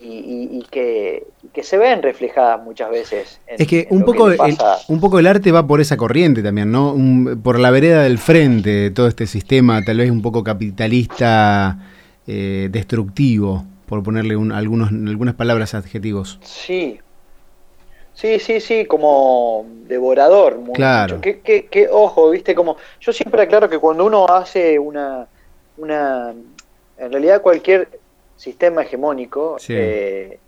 y, 0.00 0.08
y- 0.08 0.58
y 0.58 0.62
que, 0.70 1.26
que 1.54 1.62
se 1.62 1.78
ven 1.78 2.02
reflejadas 2.02 2.62
muchas 2.62 2.90
veces. 2.90 3.40
en- 3.46 3.62
Es 3.62 3.66
que 3.66 3.86
un 3.90 4.04
poco, 4.04 4.28
el, 4.30 4.36
pasa. 4.36 4.78
un 4.88 5.00
poco 5.00 5.18
el 5.18 5.26
arte 5.26 5.52
va 5.52 5.66
por 5.66 5.80
esa 5.80 5.96
corriente 5.96 6.42
también, 6.42 6.70
¿no? 6.70 6.92
Un- 6.92 7.40
por 7.42 7.58
la 7.58 7.70
vereda 7.70 8.02
del 8.02 8.18
frente 8.18 8.68
de 8.70 8.90
todo 8.90 9.08
este 9.08 9.26
sistema, 9.26 9.82
tal 9.84 9.96
vez 9.98 10.10
un 10.10 10.20
poco 10.22 10.44
capitalista, 10.44 11.78
eh, 12.26 12.68
destructivo, 12.70 13.64
por 13.86 14.02
ponerle 14.02 14.36
un- 14.36 14.52
algunos, 14.52 14.90
algunas 14.90 15.34
palabras 15.34 15.74
adjetivos. 15.74 16.38
Sí. 16.42 16.98
Sí, 18.14 18.38
sí, 18.38 18.60
sí, 18.60 18.86
como 18.86 19.66
devorador. 19.86 20.58
muy- 20.58 20.74
Claro. 20.74 21.16
mucho. 21.16 21.22
Que, 21.22 21.40
que- 21.40 21.66
que, 21.66 21.88
ojo, 21.90 22.30
viste, 22.30 22.54
como. 22.54 22.76
Yo 23.00 23.12
siempre 23.12 23.42
aclaro 23.42 23.68
que 23.68 23.78
cuando 23.78 24.04
uno 24.06 24.26
hace 24.26 24.78
una. 24.78 25.26
una 25.76 26.32
en 26.98 27.12
realidad, 27.12 27.42
cualquier 27.42 27.88
sistema 28.36 28.82
hegemónico 28.82 29.58
Sí. 29.58 29.74
eh, 29.76 30.38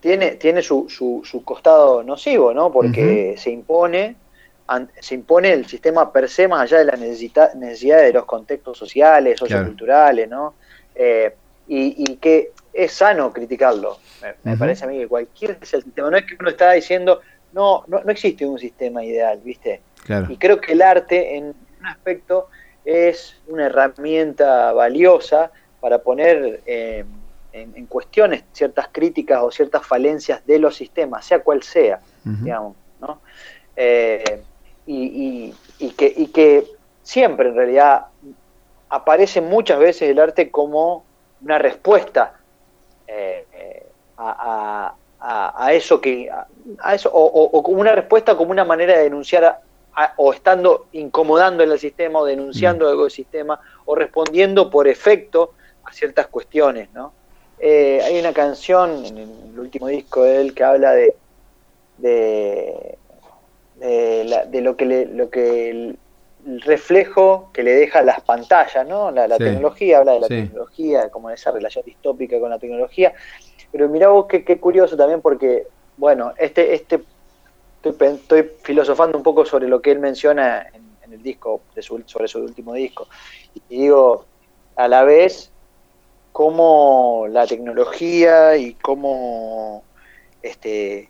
tiene, 0.00 0.32
tiene 0.32 0.62
su, 0.62 0.88
su, 0.88 1.22
su 1.24 1.42
costado 1.44 2.02
nocivo, 2.02 2.52
¿no? 2.52 2.70
Porque 2.72 3.34
se 3.38 3.50
impone. 3.50 4.16
an- 4.68 4.90
Se 5.00 5.14
impone 5.14 5.52
el 5.52 5.66
sistema 5.66 6.12
per 6.12 6.28
se 6.28 6.46
más 6.48 6.62
allá 6.62 6.78
de 6.78 6.84
la 6.86 6.92
necesita- 6.96 7.54
necesidad 7.54 7.98
de 8.02 8.12
los 8.12 8.24
contextos 8.24 8.76
sociales, 8.78 9.38
socioculturales, 9.38 10.28
¿no? 10.28 10.54
Eh, 10.94 11.34
y, 11.68 11.94
y 12.12 12.16
que 12.16 12.52
es 12.72 12.92
sano 12.92 13.32
criticarlo. 13.32 13.98
Me, 14.44 14.56
parece 14.56 14.84
a 14.84 14.88
mí 14.88 14.98
que 14.98 15.08
cualquier 15.08 15.56
que 15.58 15.66
sea 15.66 15.78
el 15.78 15.84
sistema, 15.84 16.10
no 16.10 16.16
es 16.16 16.24
que 16.24 16.36
uno 16.38 16.50
está 16.50 16.72
diciendo, 16.72 17.20
no, 17.52 17.84
no, 17.86 18.02
no 18.04 18.10
existe 18.12 18.44
un 18.46 18.58
sistema 18.58 19.04
ideal, 19.04 19.40
¿viste? 19.42 19.80
Claro. 20.04 20.26
Y 20.30 20.36
creo 20.36 20.60
que 20.60 20.72
el 20.72 20.82
arte, 20.82 21.36
en 21.36 21.46
un 21.80 21.86
aspecto, 21.86 22.48
es 22.84 23.36
una 23.48 23.66
herramienta 23.66 24.72
valiosa 24.72 25.50
para 25.80 25.98
poner 25.98 26.62
eh, 26.66 27.04
en, 27.52 27.76
en 27.76 27.86
cuestiones 27.86 28.44
ciertas 28.52 28.88
críticas 28.92 29.40
o 29.42 29.50
ciertas 29.50 29.86
falencias 29.86 30.44
de 30.46 30.58
los 30.58 30.76
sistemas, 30.76 31.24
sea 31.24 31.40
cual 31.42 31.62
sea, 31.62 32.00
digamos, 32.44 32.76
¿no? 33.00 33.20
Eh, 33.76 34.42
y, 34.86 35.04
y- 35.48 35.54
y 35.78 35.90
que, 35.90 36.12
y 36.16 36.26
que 36.28 36.64
siempre 37.02 37.48
en 37.48 37.56
realidad 37.56 38.06
aparece 38.88 39.40
muchas 39.40 39.78
veces 39.78 40.08
el 40.10 40.18
arte 40.18 40.50
como 40.50 41.04
una 41.42 41.58
respuesta 41.58 42.34
eh, 43.06 43.44
eh, 43.52 43.86
a, 44.16 44.30
a- 44.88 44.94
a- 45.18 45.66
a 45.66 45.72
eso 45.72 46.00
que 46.00 46.30
a, 46.30 46.94
eso 46.94 47.10
o, 47.12 47.24
o- 47.24 47.58
o 47.58 47.62
como 47.62 47.80
una 47.80 47.92
respuesta 47.92 48.36
como 48.36 48.50
una 48.50 48.64
manera 48.64 48.96
de 48.96 49.04
denunciar 49.04 49.44
a- 49.44 49.60
a- 49.94 50.14
o 50.16 50.32
estando 50.32 50.86
incomodando 50.92 51.62
en 51.64 51.70
el 51.70 51.78
sistema 51.78 52.20
o 52.20 52.24
denunciando 52.24 52.88
algo 52.88 53.02
del 53.02 53.10
sistema 53.10 53.58
o 53.86 53.94
respondiendo 53.94 54.70
por 54.70 54.88
efecto 54.88 55.54
a 55.86 55.92
ciertas 55.92 56.28
cuestiones 56.28 56.90
no 56.92 57.14
Eh, 57.58 58.02
hay 58.04 58.18
una 58.20 58.34
canción 58.34 59.04
en 59.06 59.18
el 59.18 59.58
último 59.58 59.88
disco 59.88 60.24
de 60.24 60.40
él 60.42 60.54
que 60.54 60.64
habla 60.64 60.92
de 60.92 61.16
de, 61.96 62.98
de, 63.74 64.24
la- 64.24 64.44
de 64.46 64.60
lo 64.60 64.76
que 64.76 64.86
le- 64.86 65.06
lo 65.06 65.30
que 65.30 65.70
el, 65.70 66.00
el 66.46 66.60
reflejo 66.62 67.50
que 67.52 67.62
le 67.62 67.72
deja 67.74 68.02
las 68.02 68.22
pantallas, 68.22 68.86
¿no? 68.86 69.10
La, 69.10 69.28
la 69.28 69.38
Sí. 69.38 69.44
tecnología, 69.44 69.98
habla 69.98 70.12
de 70.14 70.20
la 70.20 70.28
Sí. 70.28 70.34
tecnología, 70.36 71.10
como 71.10 71.28
de 71.28 71.34
esa 71.36 71.50
relación 71.52 71.84
distópica 71.84 72.38
con 72.40 72.50
la 72.50 72.58
tecnología. 72.58 73.14
Pero 73.70 73.88
mirá 73.88 74.08
vos 74.08 74.26
qué, 74.28 74.44
qué 74.44 74.60
curioso 74.60 74.96
también 74.96 75.22
porque, 75.22 75.68
bueno, 75.96 76.34
este, 76.38 76.74
este 76.74 77.04
estoy, 77.82 78.08
estoy 78.08 78.50
filosofando 78.62 79.16
un 79.18 79.24
poco 79.24 79.44
sobre 79.44 79.68
lo 79.68 79.80
que 79.80 79.92
él 79.92 79.98
menciona 80.00 80.66
en, 80.72 80.98
en 81.02 81.12
el 81.12 81.22
disco, 81.22 81.66
de 81.74 81.82
su- 81.82 82.02
sobre 82.06 82.28
su 82.28 82.40
último 82.40 82.74
disco. 82.74 83.08
Y 83.54 83.62
digo, 83.68 84.28
a 84.76 84.88
la 84.88 85.04
vez, 85.04 85.52
cómo 86.36 87.24
la 87.30 87.46
tecnología 87.46 88.58
y 88.58 88.74
cómo 88.74 89.82
este, 90.42 91.08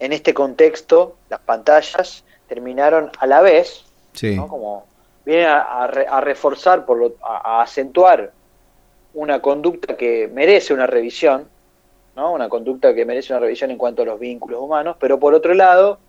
en 0.00 0.12
este 0.12 0.34
contexto 0.34 1.14
las 1.30 1.38
pantallas 1.38 2.24
terminaron 2.48 3.12
a 3.20 3.28
la 3.28 3.42
vez, 3.42 3.84
Sí. 4.12 4.34
¿no? 4.34 4.48
como 4.48 4.86
vienen 5.24 5.46
a, 5.46 5.60
a 5.60 5.86
re- 5.86 6.08
a 6.08 6.20
reforzar, 6.20 6.84
por 6.84 6.98
lo- 6.98 7.14
a, 7.22 7.58
a 7.60 7.62
acentuar 7.62 8.32
una 9.12 9.40
conducta 9.40 9.96
que 9.96 10.26
merece 10.26 10.74
una 10.74 10.88
revisión, 10.88 11.46
¿no? 12.16 12.32
una 12.32 12.48
conducta 12.48 12.92
que 12.92 13.04
merece 13.04 13.32
una 13.32 13.38
revisión 13.38 13.70
en 13.70 13.78
cuanto 13.78 14.02
a 14.02 14.04
los 14.04 14.18
vínculos 14.18 14.60
humanos, 14.60 14.96
pero 14.98 15.20
por 15.20 15.32
otro 15.34 15.54
lado 15.54 16.00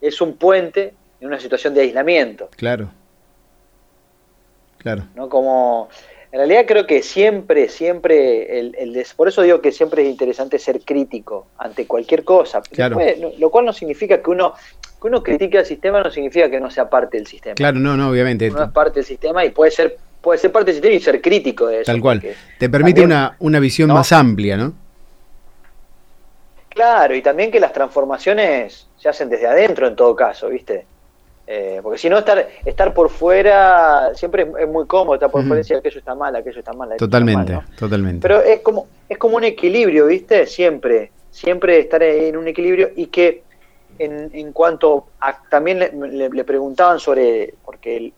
es 0.00 0.20
un 0.20 0.36
puente 0.36 0.92
en 1.20 1.28
una 1.28 1.38
situación 1.38 1.72
de 1.74 1.82
aislamiento. 1.82 2.48
Claro. 2.56 2.88
Claro. 4.78 5.04
¿no? 5.14 5.28
Como, 5.28 5.88
en 6.32 6.38
realidad 6.38 6.64
creo 6.66 6.86
que 6.86 7.02
siempre, 7.02 7.68
siempre, 7.68 8.60
el, 8.60 9.06
por 9.16 9.28
eso 9.28 9.42
digo 9.42 9.60
que 9.60 9.72
siempre 9.72 10.02
es 10.02 10.08
interesante 10.08 10.60
ser 10.60 10.80
crítico 10.82 11.48
ante 11.58 11.86
cualquier 11.86 12.22
cosa. 12.22 12.62
Claro. 12.62 12.98
lo, 13.38 13.50
cual 13.50 13.64
no 13.64 13.72
significa 13.72 14.22
que 14.22 14.30
uno, 14.30 14.54
que 15.00 15.08
uno 15.08 15.24
critique 15.24 15.58
al 15.58 15.66
sistema, 15.66 16.02
no 16.02 16.10
significa 16.10 16.48
que 16.48 16.60
no 16.60 16.70
sea 16.70 16.88
parte 16.88 17.16
del 17.16 17.26
sistema. 17.26 17.56
Claro, 17.56 17.80
no, 17.80 17.96
no, 17.96 18.10
obviamente. 18.10 18.48
Uno 18.48 18.62
es 18.62 18.70
parte 18.70 19.00
del 19.00 19.06
sistema 19.06 19.44
y 19.44 19.50
puede 19.50 19.72
ser 19.72 19.98
puede 20.20 20.38
ser 20.38 20.52
parte 20.52 20.66
del 20.66 20.74
sistema 20.76 20.94
y 20.94 21.00
ser 21.00 21.20
crítico 21.20 21.66
de 21.66 21.80
eso. 21.80 21.90
Tal 21.90 22.00
cual. 22.00 22.22
Te 22.58 22.68
permite 22.68 23.02
una, 23.02 23.36
una 23.40 23.58
visión 23.58 23.88
más 23.88 24.12
amplia, 24.12 24.56
¿no? 24.56 24.74
Claro, 26.68 27.16
y 27.16 27.22
también 27.22 27.50
que 27.50 27.58
las 27.58 27.72
transformaciones 27.72 28.86
se 28.96 29.08
hacen 29.08 29.28
desde 29.28 29.48
adentro 29.48 29.88
en 29.88 29.96
todo 29.96 30.14
caso, 30.14 30.48
¿viste? 30.48 30.86
Eh, 31.52 31.80
porque 31.82 31.98
si 31.98 32.08
no, 32.08 32.16
estar, 32.16 32.48
estar 32.64 32.94
por 32.94 33.10
fuera 33.10 34.12
siempre 34.14 34.46
es, 34.56 34.68
muy 34.68 34.86
cómodo, 34.86 35.14
estar 35.14 35.32
por 35.32 35.42
fuera 35.42 35.56
y 35.56 35.58
decir 35.58 35.76
aquello 35.76 35.98
está 35.98 36.14
mal, 36.14 36.36
aquello 36.36 36.60
está 36.60 36.72
mal. 36.72 36.96
Totalmente, 36.96 37.58
totalmente. 37.76 38.22
Pero 38.22 38.40
es 38.40 38.60
como, 38.60 38.86
es 39.08 39.18
como 39.18 39.36
un 39.36 39.42
equilibrio, 39.42 40.06
¿viste? 40.06 40.46
Siempre, 40.46 41.10
siempre 41.32 41.80
estar 41.80 42.04
en 42.04 42.36
un 42.36 42.46
equilibrio 42.46 42.92
y 42.94 43.06
que 43.06 43.42
en, 43.98 44.30
en 44.32 44.52
cuanto 44.52 45.08
a, 45.18 45.42
también 45.50 45.80
le, 45.80 46.44
preguntaban 46.44 47.00
sobre, 47.00 47.54
porque 47.64 47.96
él, 47.96 48.12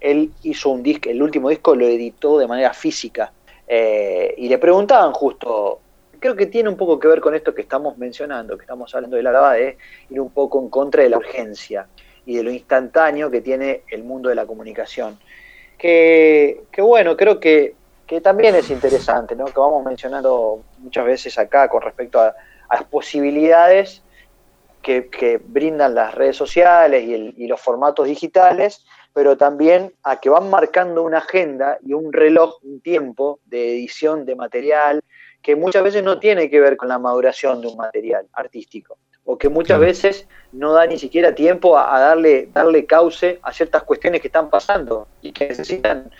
él 0.00 0.32
hizo 0.42 0.70
un 0.70 0.82
disco, 0.82 1.08
el 1.08 1.22
último 1.22 1.50
disco 1.50 1.76
lo 1.76 1.86
editó 1.86 2.36
de 2.36 2.48
manera 2.48 2.74
física, 2.74 3.32
eh, 3.64 4.34
y 4.36 4.48
le 4.48 4.58
preguntaban 4.58 5.12
justo, 5.12 5.78
creo 6.18 6.34
que 6.34 6.46
tiene 6.46 6.68
un 6.68 6.76
poco 6.76 6.98
que 6.98 7.06
ver 7.06 7.20
con 7.20 7.36
esto 7.36 7.54
que 7.54 7.62
estamos 7.62 7.96
mencionando, 7.96 8.56
que 8.56 8.62
estamos 8.62 8.92
hablando 8.92 9.16
de 9.16 9.22
la 9.22 9.52
de 9.52 9.76
ir 10.10 10.20
un 10.20 10.30
poco 10.30 10.60
en 10.60 10.68
contra 10.68 11.04
de 11.04 11.10
la 11.10 11.18
urgencia 11.18 11.86
y 12.26 12.36
de 12.36 12.42
lo 12.42 12.50
instantáneo 12.50 13.30
que 13.30 13.40
tiene 13.40 13.82
el 13.90 14.04
mundo 14.04 14.28
de 14.28 14.34
la 14.34 14.46
comunicación. 14.46 15.18
Que, 15.78 16.62
bueno, 16.78 17.16
creo 17.16 17.40
que, 17.40 17.74
también 18.22 18.54
es 18.54 18.68
interesante, 18.70 19.34
¿no? 19.34 19.46
que 19.46 19.58
vamos 19.58 19.82
mencionando 19.84 20.62
muchas 20.78 21.06
veces 21.06 21.38
acá 21.38 21.68
con 21.68 21.80
respecto 21.80 22.20
a, 22.20 22.34
las 22.70 22.84
posibilidades 22.84 24.02
que, 24.82 25.40
brindan 25.42 25.94
las 25.94 26.14
redes 26.14 26.36
sociales 26.36 27.04
y, 27.04 27.46
los 27.46 27.60
formatos 27.60 28.06
digitales, 28.06 28.84
pero 29.14 29.36
también 29.36 29.92
a 30.02 30.20
que 30.20 30.28
van 30.28 30.50
marcando 30.50 31.02
una 31.02 31.18
agenda 31.18 31.78
y 31.82 31.94
un 31.94 32.12
reloj, 32.12 32.58
un 32.62 32.80
tiempo 32.80 33.40
de 33.46 33.72
edición 33.72 34.24
de 34.24 34.36
material, 34.36 35.02
que 35.42 35.56
muchas 35.56 35.82
veces 35.82 36.02
no 36.02 36.18
tiene 36.18 36.48
que 36.48 36.60
ver 36.60 36.76
con 36.76 36.88
la 36.88 36.98
maduración 36.98 37.60
de 37.60 37.68
un 37.68 37.76
material 37.76 38.26
artístico, 38.32 38.98
o 39.24 39.38
que 39.38 39.48
muchas 39.48 39.78
veces 39.78 40.26
no 40.52 40.72
da 40.72 40.86
ni 40.86 40.98
siquiera 40.98 41.34
tiempo 41.34 41.78
a, 41.78 41.98
darle, 41.98 42.48
darle 42.52 42.84
cauce 42.86 43.38
a 43.42 43.52
ciertas 43.52 43.82
cuestiones 43.84 44.20
que 44.20 44.28
están 44.28 44.50
pasando 44.50 45.06
y 45.20 45.32
que 45.32 45.48
necesitan 45.48 46.10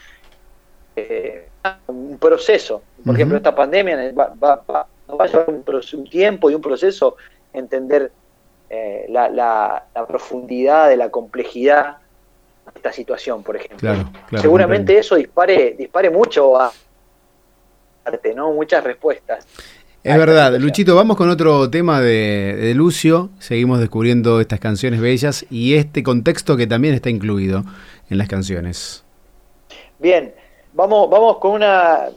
eh, 0.97 1.49
un 1.89 2.19
proceso. 2.19 2.83
Por 3.05 3.15
ejemplo, 3.15 3.37
esta 3.37 3.55
pandemia 3.55 4.13
va, 4.13 4.35
va, 4.41 4.87
a 5.19 5.27
llevar 5.27 5.51
un, 5.51 6.05
tiempo 6.09 6.51
y 6.51 6.55
un 6.55 6.63
proceso 6.63 7.17
entender 7.53 8.13
eh, 8.71 9.07
la, 9.09 9.29
la, 9.29 9.85
profundidad 10.07 10.89
de 10.89 10.97
la 10.97 11.11
complejidad 11.11 11.99
de 12.65 12.73
esta 12.77 12.93
situación, 12.93 13.43
por 13.43 13.57
ejemplo. 13.57 13.93
Seguramente 14.41 14.97
eso 14.97 15.17
dispare, 15.17 15.75
dispare 15.77 16.09
mucho 16.09 16.59
a 16.59 16.73
¿no? 18.35 18.53
Muchas 18.53 18.83
respuestas. 18.83 19.47
Es 20.05 20.19
verdad, 20.19 20.57
Luchito, 20.57 20.97
vamos 20.97 21.17
con 21.17 21.31
otro 21.31 21.71
tema 21.71 22.01
de, 22.01 22.73
Lucio. 22.75 23.31
Seguimos 23.39 23.79
descubriendo 23.79 24.41
estas 24.41 24.59
canciones 24.59 25.01
bellas 25.01 25.47
y 25.49 25.77
este 25.77 26.03
contexto 26.03 26.57
que 26.57 26.67
también 26.67 26.95
está 26.95 27.09
incluido 27.09 27.63
en 28.11 28.19
las 28.19 28.27
canciones. 28.27 29.05
Bien, 30.01 30.35
vamos, 30.73 31.09
vamos 31.09 31.39
con 31.39 31.53
una. 31.53 32.09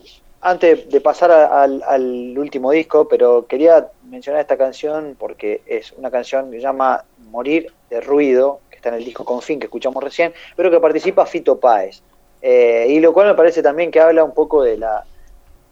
Antes 0.42 0.90
de 0.90 1.00
pasar 1.00 1.30
al, 1.30 2.36
último 2.36 2.72
disco, 2.72 3.08
pero 3.08 3.46
quería 3.46 3.88
mencionar 4.10 4.42
esta 4.42 4.58
canción 4.58 5.16
porque 5.20 5.62
es 5.68 5.92
una 5.92 6.10
canción 6.10 6.50
que 6.50 6.58
se 6.58 6.64
llama 6.64 7.04
Morir 7.30 7.72
de 7.92 8.02
Ruido, 8.02 8.62
que 8.72 8.78
está 8.78 8.90
en 8.90 8.96
el 8.96 9.06
disco 9.06 9.24
Confín 9.26 9.60
que 9.60 9.66
escuchamos 9.66 10.04
recién, 10.04 10.34
pero 10.56 10.72
que 10.72 10.80
participa 10.80 11.28
Fito 11.28 11.60
Páez. 11.60 12.02
Eh, 12.42 12.88
y 12.90 13.00
lo 13.00 13.14
cual 13.14 13.28
me 13.28 13.36
parece 13.36 13.62
también 13.62 13.92
que 13.92 14.00
habla 14.00 14.24
un 14.24 14.34
poco 14.34 14.64
de 14.64 14.78
la, 14.78 15.04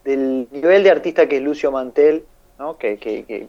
del 0.04 0.48
nivel 0.52 0.84
de 0.84 0.92
artista 0.92 1.28
que 1.28 1.38
es 1.38 1.44
Lucio 1.44 1.72
Mantel, 1.72 2.24
¿no? 2.60 2.78
que, 2.78 2.98
que, 2.98 3.48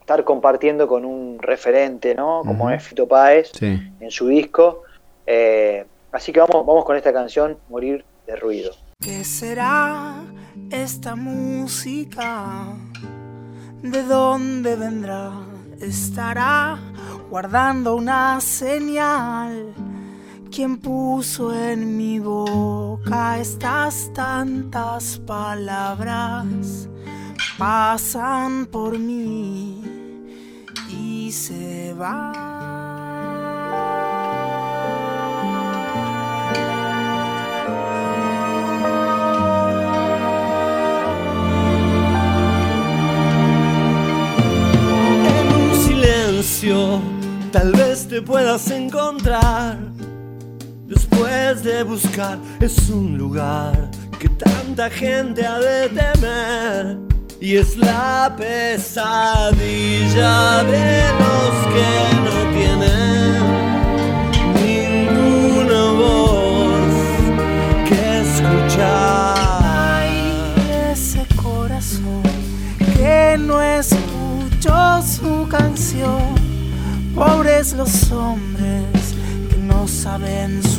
estar 0.00 0.24
compartiendo 0.24 0.86
con 0.86 1.04
un 1.04 1.38
referente, 1.40 2.14
¿no? 2.14 2.42
como 2.46 2.70
es 2.70 2.82
Fito 2.82 3.08
Páez 3.08 3.50
en 3.60 4.10
su 4.10 4.28
disco. 4.28 4.84
Eh, 5.26 5.84
así 6.12 6.32
que 6.32 6.40
vamos, 6.40 6.64
vamos 6.64 6.84
con 6.84 6.96
esta 6.96 7.12
canción, 7.12 7.58
Morir 7.68 8.04
de 8.26 8.36
Ruido. 8.36 8.72
¿Qué 9.00 9.24
será 9.24 10.22
esta 10.70 11.16
música? 11.16 12.66
¿De 13.82 14.02
dónde 14.04 14.76
vendrá? 14.76 15.32
¿Estará 15.80 16.78
guardando 17.28 17.96
una 17.96 18.40
señal? 18.40 19.74
¿Quién 20.56 20.78
puso 20.78 21.54
en 21.54 21.98
mi 21.98 22.18
boca 22.18 23.38
estas 23.38 24.10
tantas 24.14 25.18
palabras? 25.26 26.88
Pasan 27.58 28.64
por 28.64 28.98
mí 28.98 29.82
y 30.88 31.30
se 31.30 31.92
van. 31.92 32.32
Tal 47.52 47.72
vez 47.72 48.08
te 48.08 48.22
puedas 48.22 48.70
encontrar 48.70 49.95
después 51.16 51.62
de 51.62 51.82
buscar 51.82 52.38
es 52.60 52.90
un 52.90 53.16
lugar 53.16 53.90
que 54.18 54.28
tanta 54.28 54.90
gente 54.90 55.46
ha 55.46 55.58
de 55.58 55.88
temer 55.88 56.98
y 57.40 57.56
es 57.56 57.76
la 57.76 58.34
pesadilla 58.36 59.02
de 60.64 61.02
los 61.20 61.52
que 61.74 61.90
no 62.24 62.36
tienen 62.56 63.42
ninguna 64.54 65.82
voz 65.92 66.94
que 67.88 68.00
escuchar. 68.20 69.62
Ay, 69.62 70.16
ese 70.92 71.22
corazón 71.36 72.22
que 72.96 73.36
no 73.38 73.62
escuchó 73.62 75.02
su 75.02 75.46
canción, 75.48 76.34
pobres 77.14 77.72
los 77.74 78.10
hombres 78.12 78.96
no 79.66 79.86
saben 79.88 80.62
sus 80.62 80.75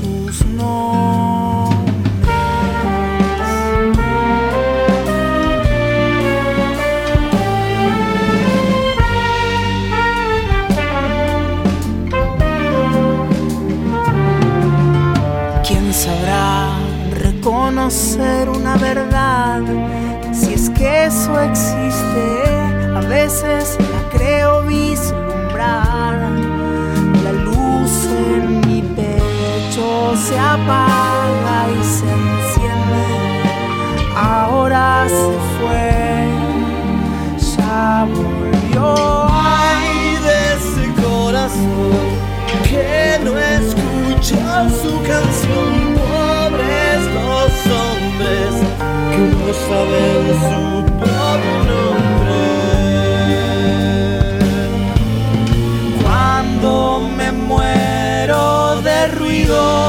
¿Quién 15.67 15.93
sabrá 15.93 16.69
reconocer 17.11 18.49
una 18.49 18.77
verdad? 18.77 19.61
Si 20.31 20.53
es 20.53 20.69
que 20.69 21.05
eso 21.05 21.39
existe, 21.41 22.43
a 22.95 23.01
veces 23.01 23.77
saben 49.69 50.25
su 50.47 50.85
propio 50.99 51.55
nombre. 51.71 52.39
Cuando 56.03 57.01
me 57.17 57.31
muero 57.31 58.81
de 58.81 59.07
ruido. 59.07 59.86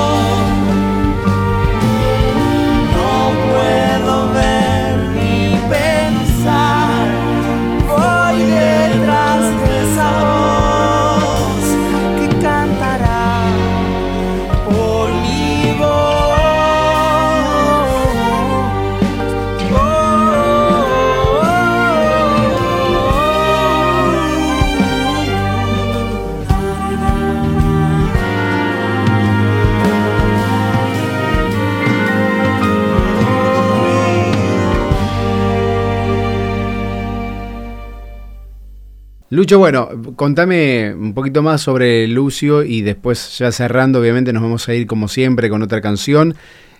Lucho, 39.39 39.61
bueno, 39.61 39.89
contame 40.17 40.93
un 40.93 41.15
poquito 41.15 41.43
más 41.43 41.61
sobre 41.61 42.09
Lucio 42.09 42.65
y 42.65 42.83
después 42.83 43.39
ya 43.39 43.53
cerrando, 43.53 44.01
obviamente 44.01 44.33
nos 44.33 44.43
vamos 44.43 44.69
a 44.69 44.75
ir 44.75 44.89
como 44.89 45.07
siempre 45.07 45.49
con 45.49 45.63
otra 45.63 45.81
canción. 45.81 46.35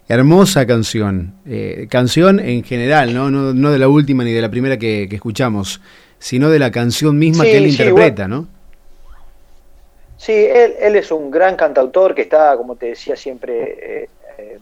Hermosa 0.09 0.67
canción, 0.67 1.35
eh, 1.47 1.87
canción 1.89 2.41
en 2.41 2.65
general, 2.65 3.15
¿no? 3.15 3.31
¿no? 3.31 3.71
de 3.71 3.79
la 3.79 3.87
última 3.87 4.25
ni 4.25 4.33
de 4.33 4.43
la 4.43 4.51
primera 4.51 4.77
que, 4.77 5.05
escuchamos, 5.05 5.81
sino 6.19 6.51
de 6.51 6.59
la 6.59 6.73
canción 6.73 7.17
misma 7.17 7.45
que 7.45 7.59
él 7.59 7.69
interpreta, 7.69 8.27
¿no? 8.27 8.49
Sí, 10.17 10.33
él, 10.33 10.75
él, 10.81 10.97
es 10.97 11.13
un 11.13 11.31
gran 11.31 11.55
cantautor 11.55 12.13
que 12.13 12.23
está, 12.23 12.57
como 12.57 12.75
te 12.75 12.87
decía, 12.87 13.15
siempre 13.15 13.79
eh, 13.81 14.09
en 14.37 14.59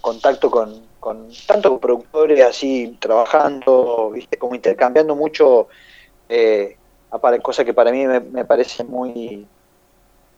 contacto 0.00 0.50
con, 0.50 0.74
con, 0.98 1.28
tanto 1.46 1.70
con 1.70 1.78
productores 1.78 2.44
así, 2.44 2.96
trabajando, 2.98 4.10
¿viste? 4.12 4.36
como 4.38 4.56
intercambiando 4.56 5.14
mucho 5.14 5.68
eh, 6.28 6.77
cosa 7.42 7.64
que 7.64 7.74
para 7.74 7.90
mí 7.90 8.06
me, 8.06 8.44
parece 8.44 8.84
muy 8.84 9.46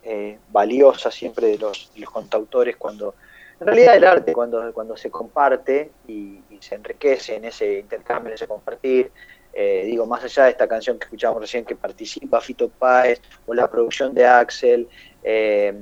eh, 0.02 0.38
valiosa 0.50 1.10
siempre 1.10 1.48
de 1.48 1.58
los, 1.58 1.90
los 1.96 2.10
cantautores 2.10 2.76
cuando 2.76 3.14
en 3.60 3.66
realidad 3.66 3.96
el 3.96 4.04
arte 4.04 4.32
cuando, 4.32 4.72
cuando 4.72 4.96
se 4.96 5.10
comparte 5.10 5.90
y, 6.08 6.40
se 6.60 6.74
enriquece 6.74 7.36
en 7.36 7.46
ese 7.46 7.78
intercambio, 7.78 8.28
en 8.28 8.34
ese 8.34 8.46
compartir, 8.46 9.10
eh, 9.54 9.84
digo, 9.86 10.04
más 10.04 10.22
allá 10.22 10.44
de 10.44 10.50
esta 10.50 10.68
canción 10.68 10.98
que 10.98 11.04
escuchamos 11.04 11.40
recién 11.40 11.64
que 11.64 11.74
participa 11.74 12.38
Fito 12.38 12.68
Páez 12.68 13.22
o 13.46 13.54
la 13.54 13.66
producción 13.70 14.12
de 14.12 14.26
Axel 14.26 14.86
eh, 15.22 15.74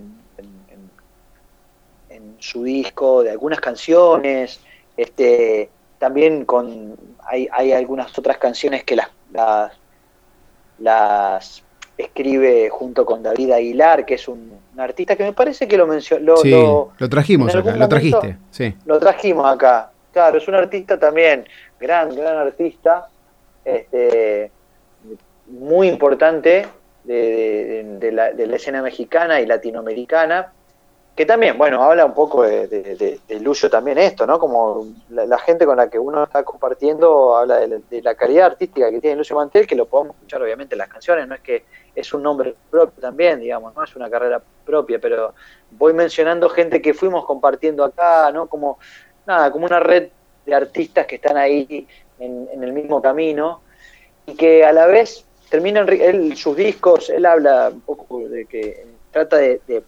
en, 2.09 2.37
su 2.38 2.62
disco, 2.62 3.24
de 3.24 3.33
algunas 3.33 3.61
canciones, 3.61 4.61
este, 4.96 5.68
también 5.98 6.44
con 6.44 6.96
hay, 7.24 7.48
hay 7.51 7.72
algunas 7.72 8.16
otras 8.16 8.38
canciones 8.38 8.85
que 8.85 8.94
las, 8.94 9.09
las 9.33 9.72
las 10.78 11.62
escribe 11.96 12.68
junto 12.70 13.04
con 13.04 13.22
David 13.22 13.50
Aguilar, 13.50 14.04
que 14.04 14.14
es 14.14 14.28
un, 14.28 14.58
artista 14.78 15.16
que 15.16 15.24
me 15.24 15.32
parece 15.32 15.66
que 15.66 15.76
lo 15.76 15.88
mencionó. 15.88 16.36
Sí, 16.36 16.50
lo, 16.50 16.92
trajimos 17.10 17.52
acá, 17.54 17.74
lo 17.74 17.88
trajiste. 17.88 18.38
Sí. 18.52 18.74
Lo 18.86 19.00
trajimos 19.00 19.44
acá. 19.52 19.90
Claro, 20.12 20.38
es 20.38 20.46
un 20.46 20.54
artista 20.54 20.98
también, 20.98 21.44
gran, 21.80 22.14
gran 22.14 22.36
artista, 22.36 23.08
este, 23.64 24.52
muy 25.48 25.88
importante 25.88 26.66
de, 27.04 28.10
la, 28.12 28.32
de 28.32 28.46
la 28.46 28.56
escena 28.56 28.82
mexicana 28.82 29.40
y 29.40 29.46
latinoamericana 29.46 30.52
que 31.18 31.26
también, 31.26 31.59
bueno, 31.59 31.83
habla 31.83 32.04
un 32.04 32.14
poco 32.14 32.44
de, 32.44 32.68
de, 32.68 33.40
Lucio 33.40 33.68
también 33.68 33.98
esto, 33.98 34.24
¿no? 34.24 34.38
Como 34.38 34.87
la, 35.09 35.37
gente 35.38 35.66
con 35.66 35.76
la 35.76 35.90
que 35.90 35.98
uno 35.98 36.22
está 36.22 36.44
compartiendo 36.44 37.37
habla 37.37 37.59
de, 37.59 38.02
la 38.02 38.14
calidad 38.14 38.46
artística 38.46 38.88
que 38.88 39.00
tiene 39.00 39.16
Lucio 39.16 39.35
Mantel, 39.35 39.66
que 39.66 39.74
lo 39.74 39.87
podemos 39.87 40.14
escuchar 40.14 40.40
obviamente 40.42 40.76
en 40.76 40.78
las 40.78 40.88
canciones, 40.88 41.26
no 41.26 41.35
es 41.35 41.40
que 41.40 41.64
es 41.92 42.14
un 42.14 42.22
nombre 42.22 42.54
propio 42.70 43.02
también, 43.02 43.40
digamos, 43.40 43.74
no 43.74 43.83
es 43.83 43.96
una 43.96 44.09
carrera 44.09 44.40
propia, 44.64 45.00
pero 45.00 45.35
voy 45.72 45.92
mencionando 45.92 46.48
gente 46.50 46.81
que 46.81 46.94
fuimos 46.94 47.24
compartiendo 47.24 47.83
acá, 47.83 48.31
¿no? 48.31 48.46
Como, 48.46 48.78
nada, 49.26 49.50
como 49.50 49.66
una 49.66 49.81
red 49.81 50.11
de 50.46 50.54
artistas 50.54 51.04
que 51.07 51.16
están 51.16 51.37
ahí 51.37 51.88
en, 52.20 52.62
el 52.62 52.72
mismo 52.72 53.02
camino 53.02 53.62
y 54.24 54.37
que 54.37 54.64
a 54.64 54.72
la 54.72 54.87
vez 54.87 55.24
terminan, 55.50 55.88
sus 56.37 56.57
discos, 56.57 57.11
él 57.11 57.26
habla 57.26 57.70
un 57.72 57.81
poco 57.81 58.20
de 58.28 58.46
que 58.46 58.87
trata 59.11 59.38
de 59.38 59.83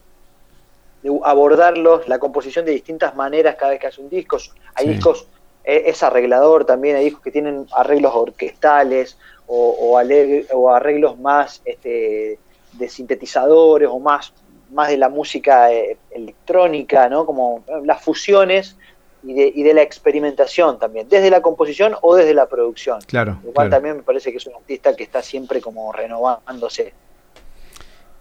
de 1.02 1.18
abordarlos, 1.24 2.08
la 2.08 2.18
composición 2.18 2.64
de 2.64 2.72
distintas 2.72 3.14
maneras 3.14 3.56
cada 3.56 3.72
vez 3.72 3.80
que 3.80 3.86
hace 3.86 4.00
un 4.00 4.08
disco. 4.08 4.38
Hay 4.74 4.88
discos, 4.88 5.26
eh, 5.64 5.84
es 5.86 6.02
arreglador 6.02 6.64
también, 6.64 6.96
hay 6.96 7.04
discos 7.04 7.22
que 7.22 7.30
tienen 7.30 7.66
arreglos 7.72 8.12
orquestales 8.14 9.16
o, 9.46 9.98
o, 10.52 10.70
arreglos 10.70 11.18
más 11.18 11.62
este, 11.64 12.38
de 12.72 12.88
sintetizadores 12.88 13.88
o 13.90 13.98
más, 13.98 14.32
más 14.72 14.88
de 14.88 14.96
la 14.96 15.08
música 15.08 15.72
eh, 15.72 15.96
electrónica, 16.10 17.08
¿no? 17.08 17.26
Como 17.26 17.64
las 17.84 18.02
fusiones 18.02 18.76
y 19.22 19.34
de, 19.34 19.52
y 19.54 19.62
de, 19.62 19.74
la 19.74 19.82
experimentación 19.82 20.78
también, 20.78 21.08
desde 21.08 21.30
la 21.30 21.42
composición 21.42 21.96
o 22.00 22.14
desde 22.14 22.32
la 22.32 22.46
producción. 22.46 23.00
Claro. 23.02 23.38
Lo 23.44 23.52
cual 23.52 23.68
también 23.68 23.96
me 23.96 24.02
parece 24.02 24.30
que 24.30 24.38
es 24.38 24.46
un 24.46 24.54
artista 24.54 24.94
que 24.94 25.02
está 25.02 25.20
siempre 25.20 25.60
como 25.60 25.92
renovándose. 25.92 26.94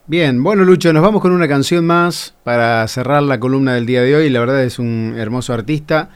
Bien, 0.10 0.42
bueno 0.42 0.64
Lucho, 0.64 0.92
nos 0.92 1.04
vamos 1.04 1.22
con 1.22 1.34
una 1.34 1.48
canción 1.48 1.86
más 1.86 2.34
para 2.44 2.88
cerrar 2.88 3.22
la 3.22 3.40
columna 3.40 3.76
del 3.76 3.86
día 3.86 4.02
de 4.02 4.16
hoy. 4.16 4.32
La 4.32 4.40
verdad 4.40 4.64
es 4.64 4.80
un 4.80 5.14
hermoso 5.16 5.54
artista. 5.54 6.10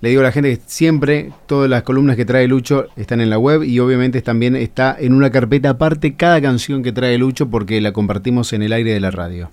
Le 0.00 0.08
digo 0.08 0.22
a 0.22 0.24
la 0.24 0.32
gente 0.32 0.56
que 0.56 0.62
siempre 0.64 1.30
todas 1.44 1.68
las 1.68 1.82
columnas 1.82 2.16
que 2.16 2.24
trae 2.24 2.48
Lucho 2.48 2.86
están 2.96 3.20
en 3.20 3.28
la 3.28 3.38
web 3.38 3.62
y 3.62 3.78
obviamente 3.78 4.22
también 4.22 4.56
está 4.56 4.96
en 4.98 5.12
una 5.12 5.30
carpeta 5.30 5.68
aparte 5.68 6.16
cada 6.16 6.40
canción 6.40 6.82
que 6.82 6.92
trae 6.92 7.18
Lucho 7.18 7.50
porque 7.50 7.82
la 7.82 7.92
compartimos 7.92 8.54
en 8.54 8.62
el 8.62 8.72
aire 8.72 8.94
de 8.94 9.00
la 9.00 9.10
radio. 9.10 9.50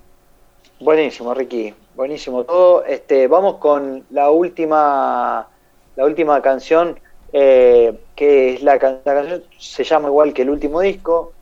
Buenísimo, 0.80 1.34
Ricky. 1.34 1.74
Buenísimo 1.94 2.44
todo. 2.44 2.86
Este, 2.86 3.26
vamos 3.26 3.56
con 3.56 4.02
la 4.12 4.30
última, 4.30 5.46
la 5.94 6.06
última 6.06 6.40
canción 6.40 6.98
eh, 7.34 7.92
que 8.16 8.54
es 8.54 8.62
la, 8.62 8.76
la 8.76 9.14
canción 9.14 9.42
se 9.58 9.84
llama 9.84 10.08
igual 10.08 10.32
que 10.32 10.40
el 10.40 10.48
último 10.48 10.80
disco, 10.80 11.34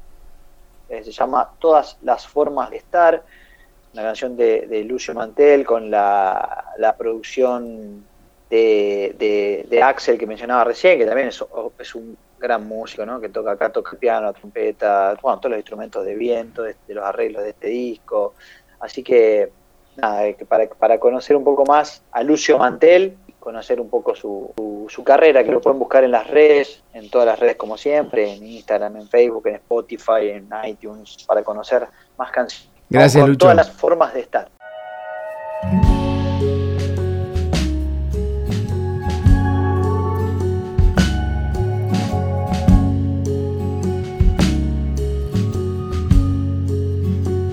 eh, 0.89 1.03
se 1.05 1.13
llama 1.13 1.51
Todas 1.59 1.99
las 2.03 2.27
formas 2.27 2.71
de 2.71 2.77
estar, 2.77 3.23
una 3.93 4.03
canción 4.03 4.37
de, 4.37 4.85
Lucio 4.87 5.15
Mantel 5.15 5.65
con 5.65 5.91
la, 5.91 6.95
producción 6.99 8.05
de, 8.51 9.81
Axel 9.83 10.19
que 10.19 10.27
mencionaba 10.27 10.65
recién, 10.65 10.99
que 10.99 11.07
también 11.07 11.29
es, 11.29 11.95
un 11.95 12.17
gran 12.39 12.69
músico, 12.69 13.07
¿no? 13.07 13.21
que 13.21 13.31
toca 13.31 13.53
acá, 13.53 13.71
toca 13.71 13.97
piano, 13.97 14.33
trompeta, 14.33 15.17
bueno, 15.23 15.39
todos 15.39 15.53
los 15.53 15.59
instrumentos 15.59 16.05
de 16.05 16.15
viento, 16.15 16.63
de, 16.63 16.77
los 16.89 17.05
arreglos 17.05 17.43
de 17.43 17.51
este 17.51 17.69
disco. 17.69 18.35
Así 18.81 19.03
que, 19.03 19.51
nada, 19.97 20.25
para, 20.47 20.69
para 20.69 21.01
conocer 21.01 21.35
un 21.35 21.45
poco 21.45 21.65
más 21.65 22.03
a 22.13 22.23
Lucio 22.23 22.59
Mantel, 22.59 23.17
conocer 23.47 23.81
un 23.81 23.89
poco 23.89 24.17
su, 24.17 24.53
su, 24.89 25.05
carrera, 25.05 25.45
que 25.45 25.53
lo 25.53 25.61
pueden 25.61 25.79
buscar 25.79 26.03
en 26.03 26.11
las 26.11 26.27
redes, 26.27 26.83
en 26.93 27.09
todas 27.09 27.29
las 27.29 27.39
redes 27.39 27.55
como 27.55 27.77
siempre, 27.77 28.35
en 28.35 28.45
Instagram, 28.45 28.97
en 28.97 29.09
Facebook, 29.09 29.47
en 29.47 29.55
Spotify, 29.55 30.31
en 30.31 30.49
iTunes, 30.65 31.19
para 31.29 31.45
conocer 31.45 31.87
más 32.19 32.33
canciones. 32.33 32.69
Gracias, 32.91 33.23
con 33.23 33.39
Todas 33.39 33.55
las 33.55 33.71
formas 33.71 34.15
de 34.15 34.21
estar. 34.23 34.49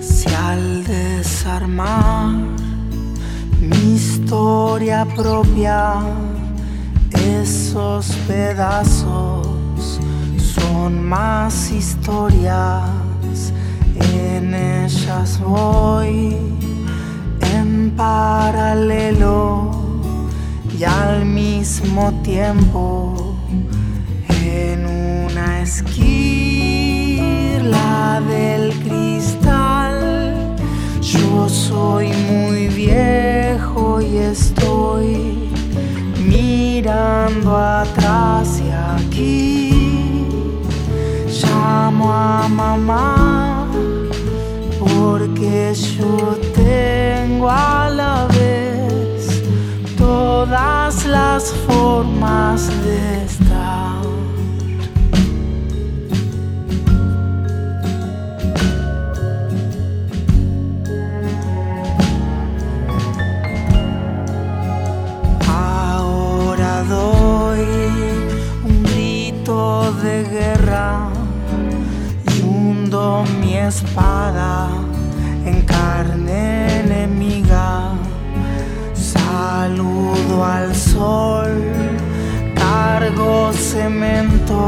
Si 0.02 0.34
al 0.34 0.84
desarmar 0.86 2.03
historia 4.34 5.06
propia. 5.15 6.02
Esos 7.39 8.08
pedazos 8.28 10.00
son 10.56 11.04
más 11.08 11.69
historias. 11.72 12.89
En 14.12 14.56
ellas 14.56 15.39
voy 15.39 16.36
en 17.56 17.91
paralelo 17.96 19.69
y 20.80 20.84
al 20.84 21.26
mismo 21.26 22.12
tiempo 22.24 23.36
en 24.43 24.88
una 25.28 25.62
esquina 25.62 27.13
del 28.28 28.74
cristal. 28.84 29.62
Soy 31.54 32.08
muy 32.08 32.68
viejo 32.70 34.02
y 34.02 34.18
estoy 34.18 35.52
mirando 36.18 37.56
atrás 37.56 38.60
y 38.60 38.72
aquí. 38.72 40.26
Llamo 41.28 42.12
a 42.12 42.48
mamá 42.50 43.68
porque 44.80 45.76
yo 45.76 46.39
tengo 46.56 47.48
a 47.52 47.88
la 47.88 48.28
vez 48.30 49.44
todas 49.96 51.06
las 51.06 51.54
formas 51.68 52.68
de 52.84 53.26
estar. 53.26 54.02
Espada 73.74 74.70
en 75.46 75.62
carne 75.64 76.82
enemiga. 76.82 77.94
Saludo 78.94 80.46
al 80.46 80.76
sol, 80.76 81.52
cargo 82.56 83.52
cemento, 83.54 84.62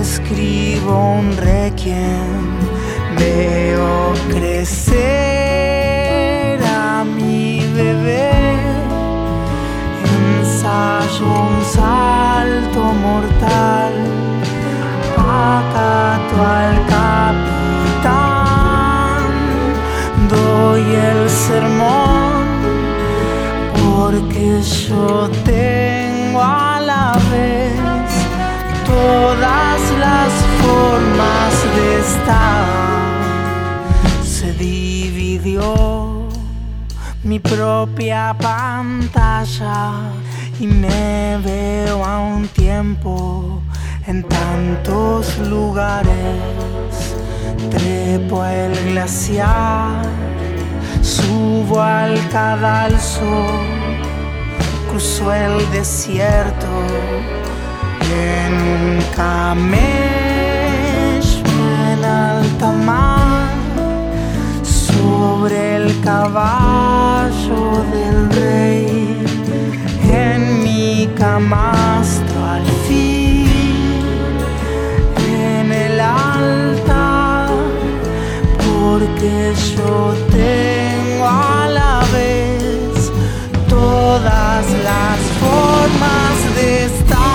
escribo 0.00 0.94
un 1.20 1.36
requiem, 1.36 2.42
veo 3.16 4.12
crecer 4.34 4.98
a 6.64 7.04
mi 7.04 7.60
bebé, 7.74 8.32
ensayo 10.16 11.26
un 11.48 11.56
salto 11.78 12.82
mortal, 13.06 13.94
acato 15.48 16.36
al 16.58 16.76
capitán, 16.94 18.10
doy 20.28 20.82
el 21.10 21.30
sermón, 21.30 22.44
porque 23.72 24.62
yo 24.62 25.30
tengo 25.44 26.40
a 26.42 26.80
la 26.80 27.06
vez 27.32 27.72
todas 28.86 29.80
las 30.04 30.30
formas 30.62 31.52
de 31.76 31.86
estar. 32.00 32.66
Se 34.22 34.52
dividió 34.52 35.62
mi 37.22 37.38
propia 37.38 38.36
pantalla 38.38 39.78
y 40.60 40.66
me 40.66 41.38
veo 41.44 42.04
a 42.04 42.18
un 42.20 42.48
tiempo 42.48 43.62
en 44.08 44.22
tantos 44.22 45.38
lugares. 45.38 46.40
Trepo 47.70 48.44
el 48.46 48.72
glaciar, 48.90 50.02
subo 51.02 51.82
al 51.82 52.16
cadalso, 52.28 53.46
cruzo 54.88 55.32
el 55.32 55.70
desierto 55.70 56.66
en 58.10 58.52
un 58.76 59.02
camello 59.14 59.78
en 61.92 62.04
alta 62.04 62.72
mar 62.72 63.50
sobre 64.62 65.76
el 65.76 66.00
caballo 66.00 67.84
del 67.92 68.30
rey 68.30 69.22
en 70.10 70.62
mi 70.62 71.10
camastro 71.14 72.38
porque 78.98 79.52
yo 79.76 80.14
tengo 80.30 81.24
a 81.24 81.68
la 81.68 82.00
vez 82.12 83.12
todas 83.68 84.66
las 84.82 85.18
formas 85.40 86.56
de 86.56 86.84
estar. 86.86 87.27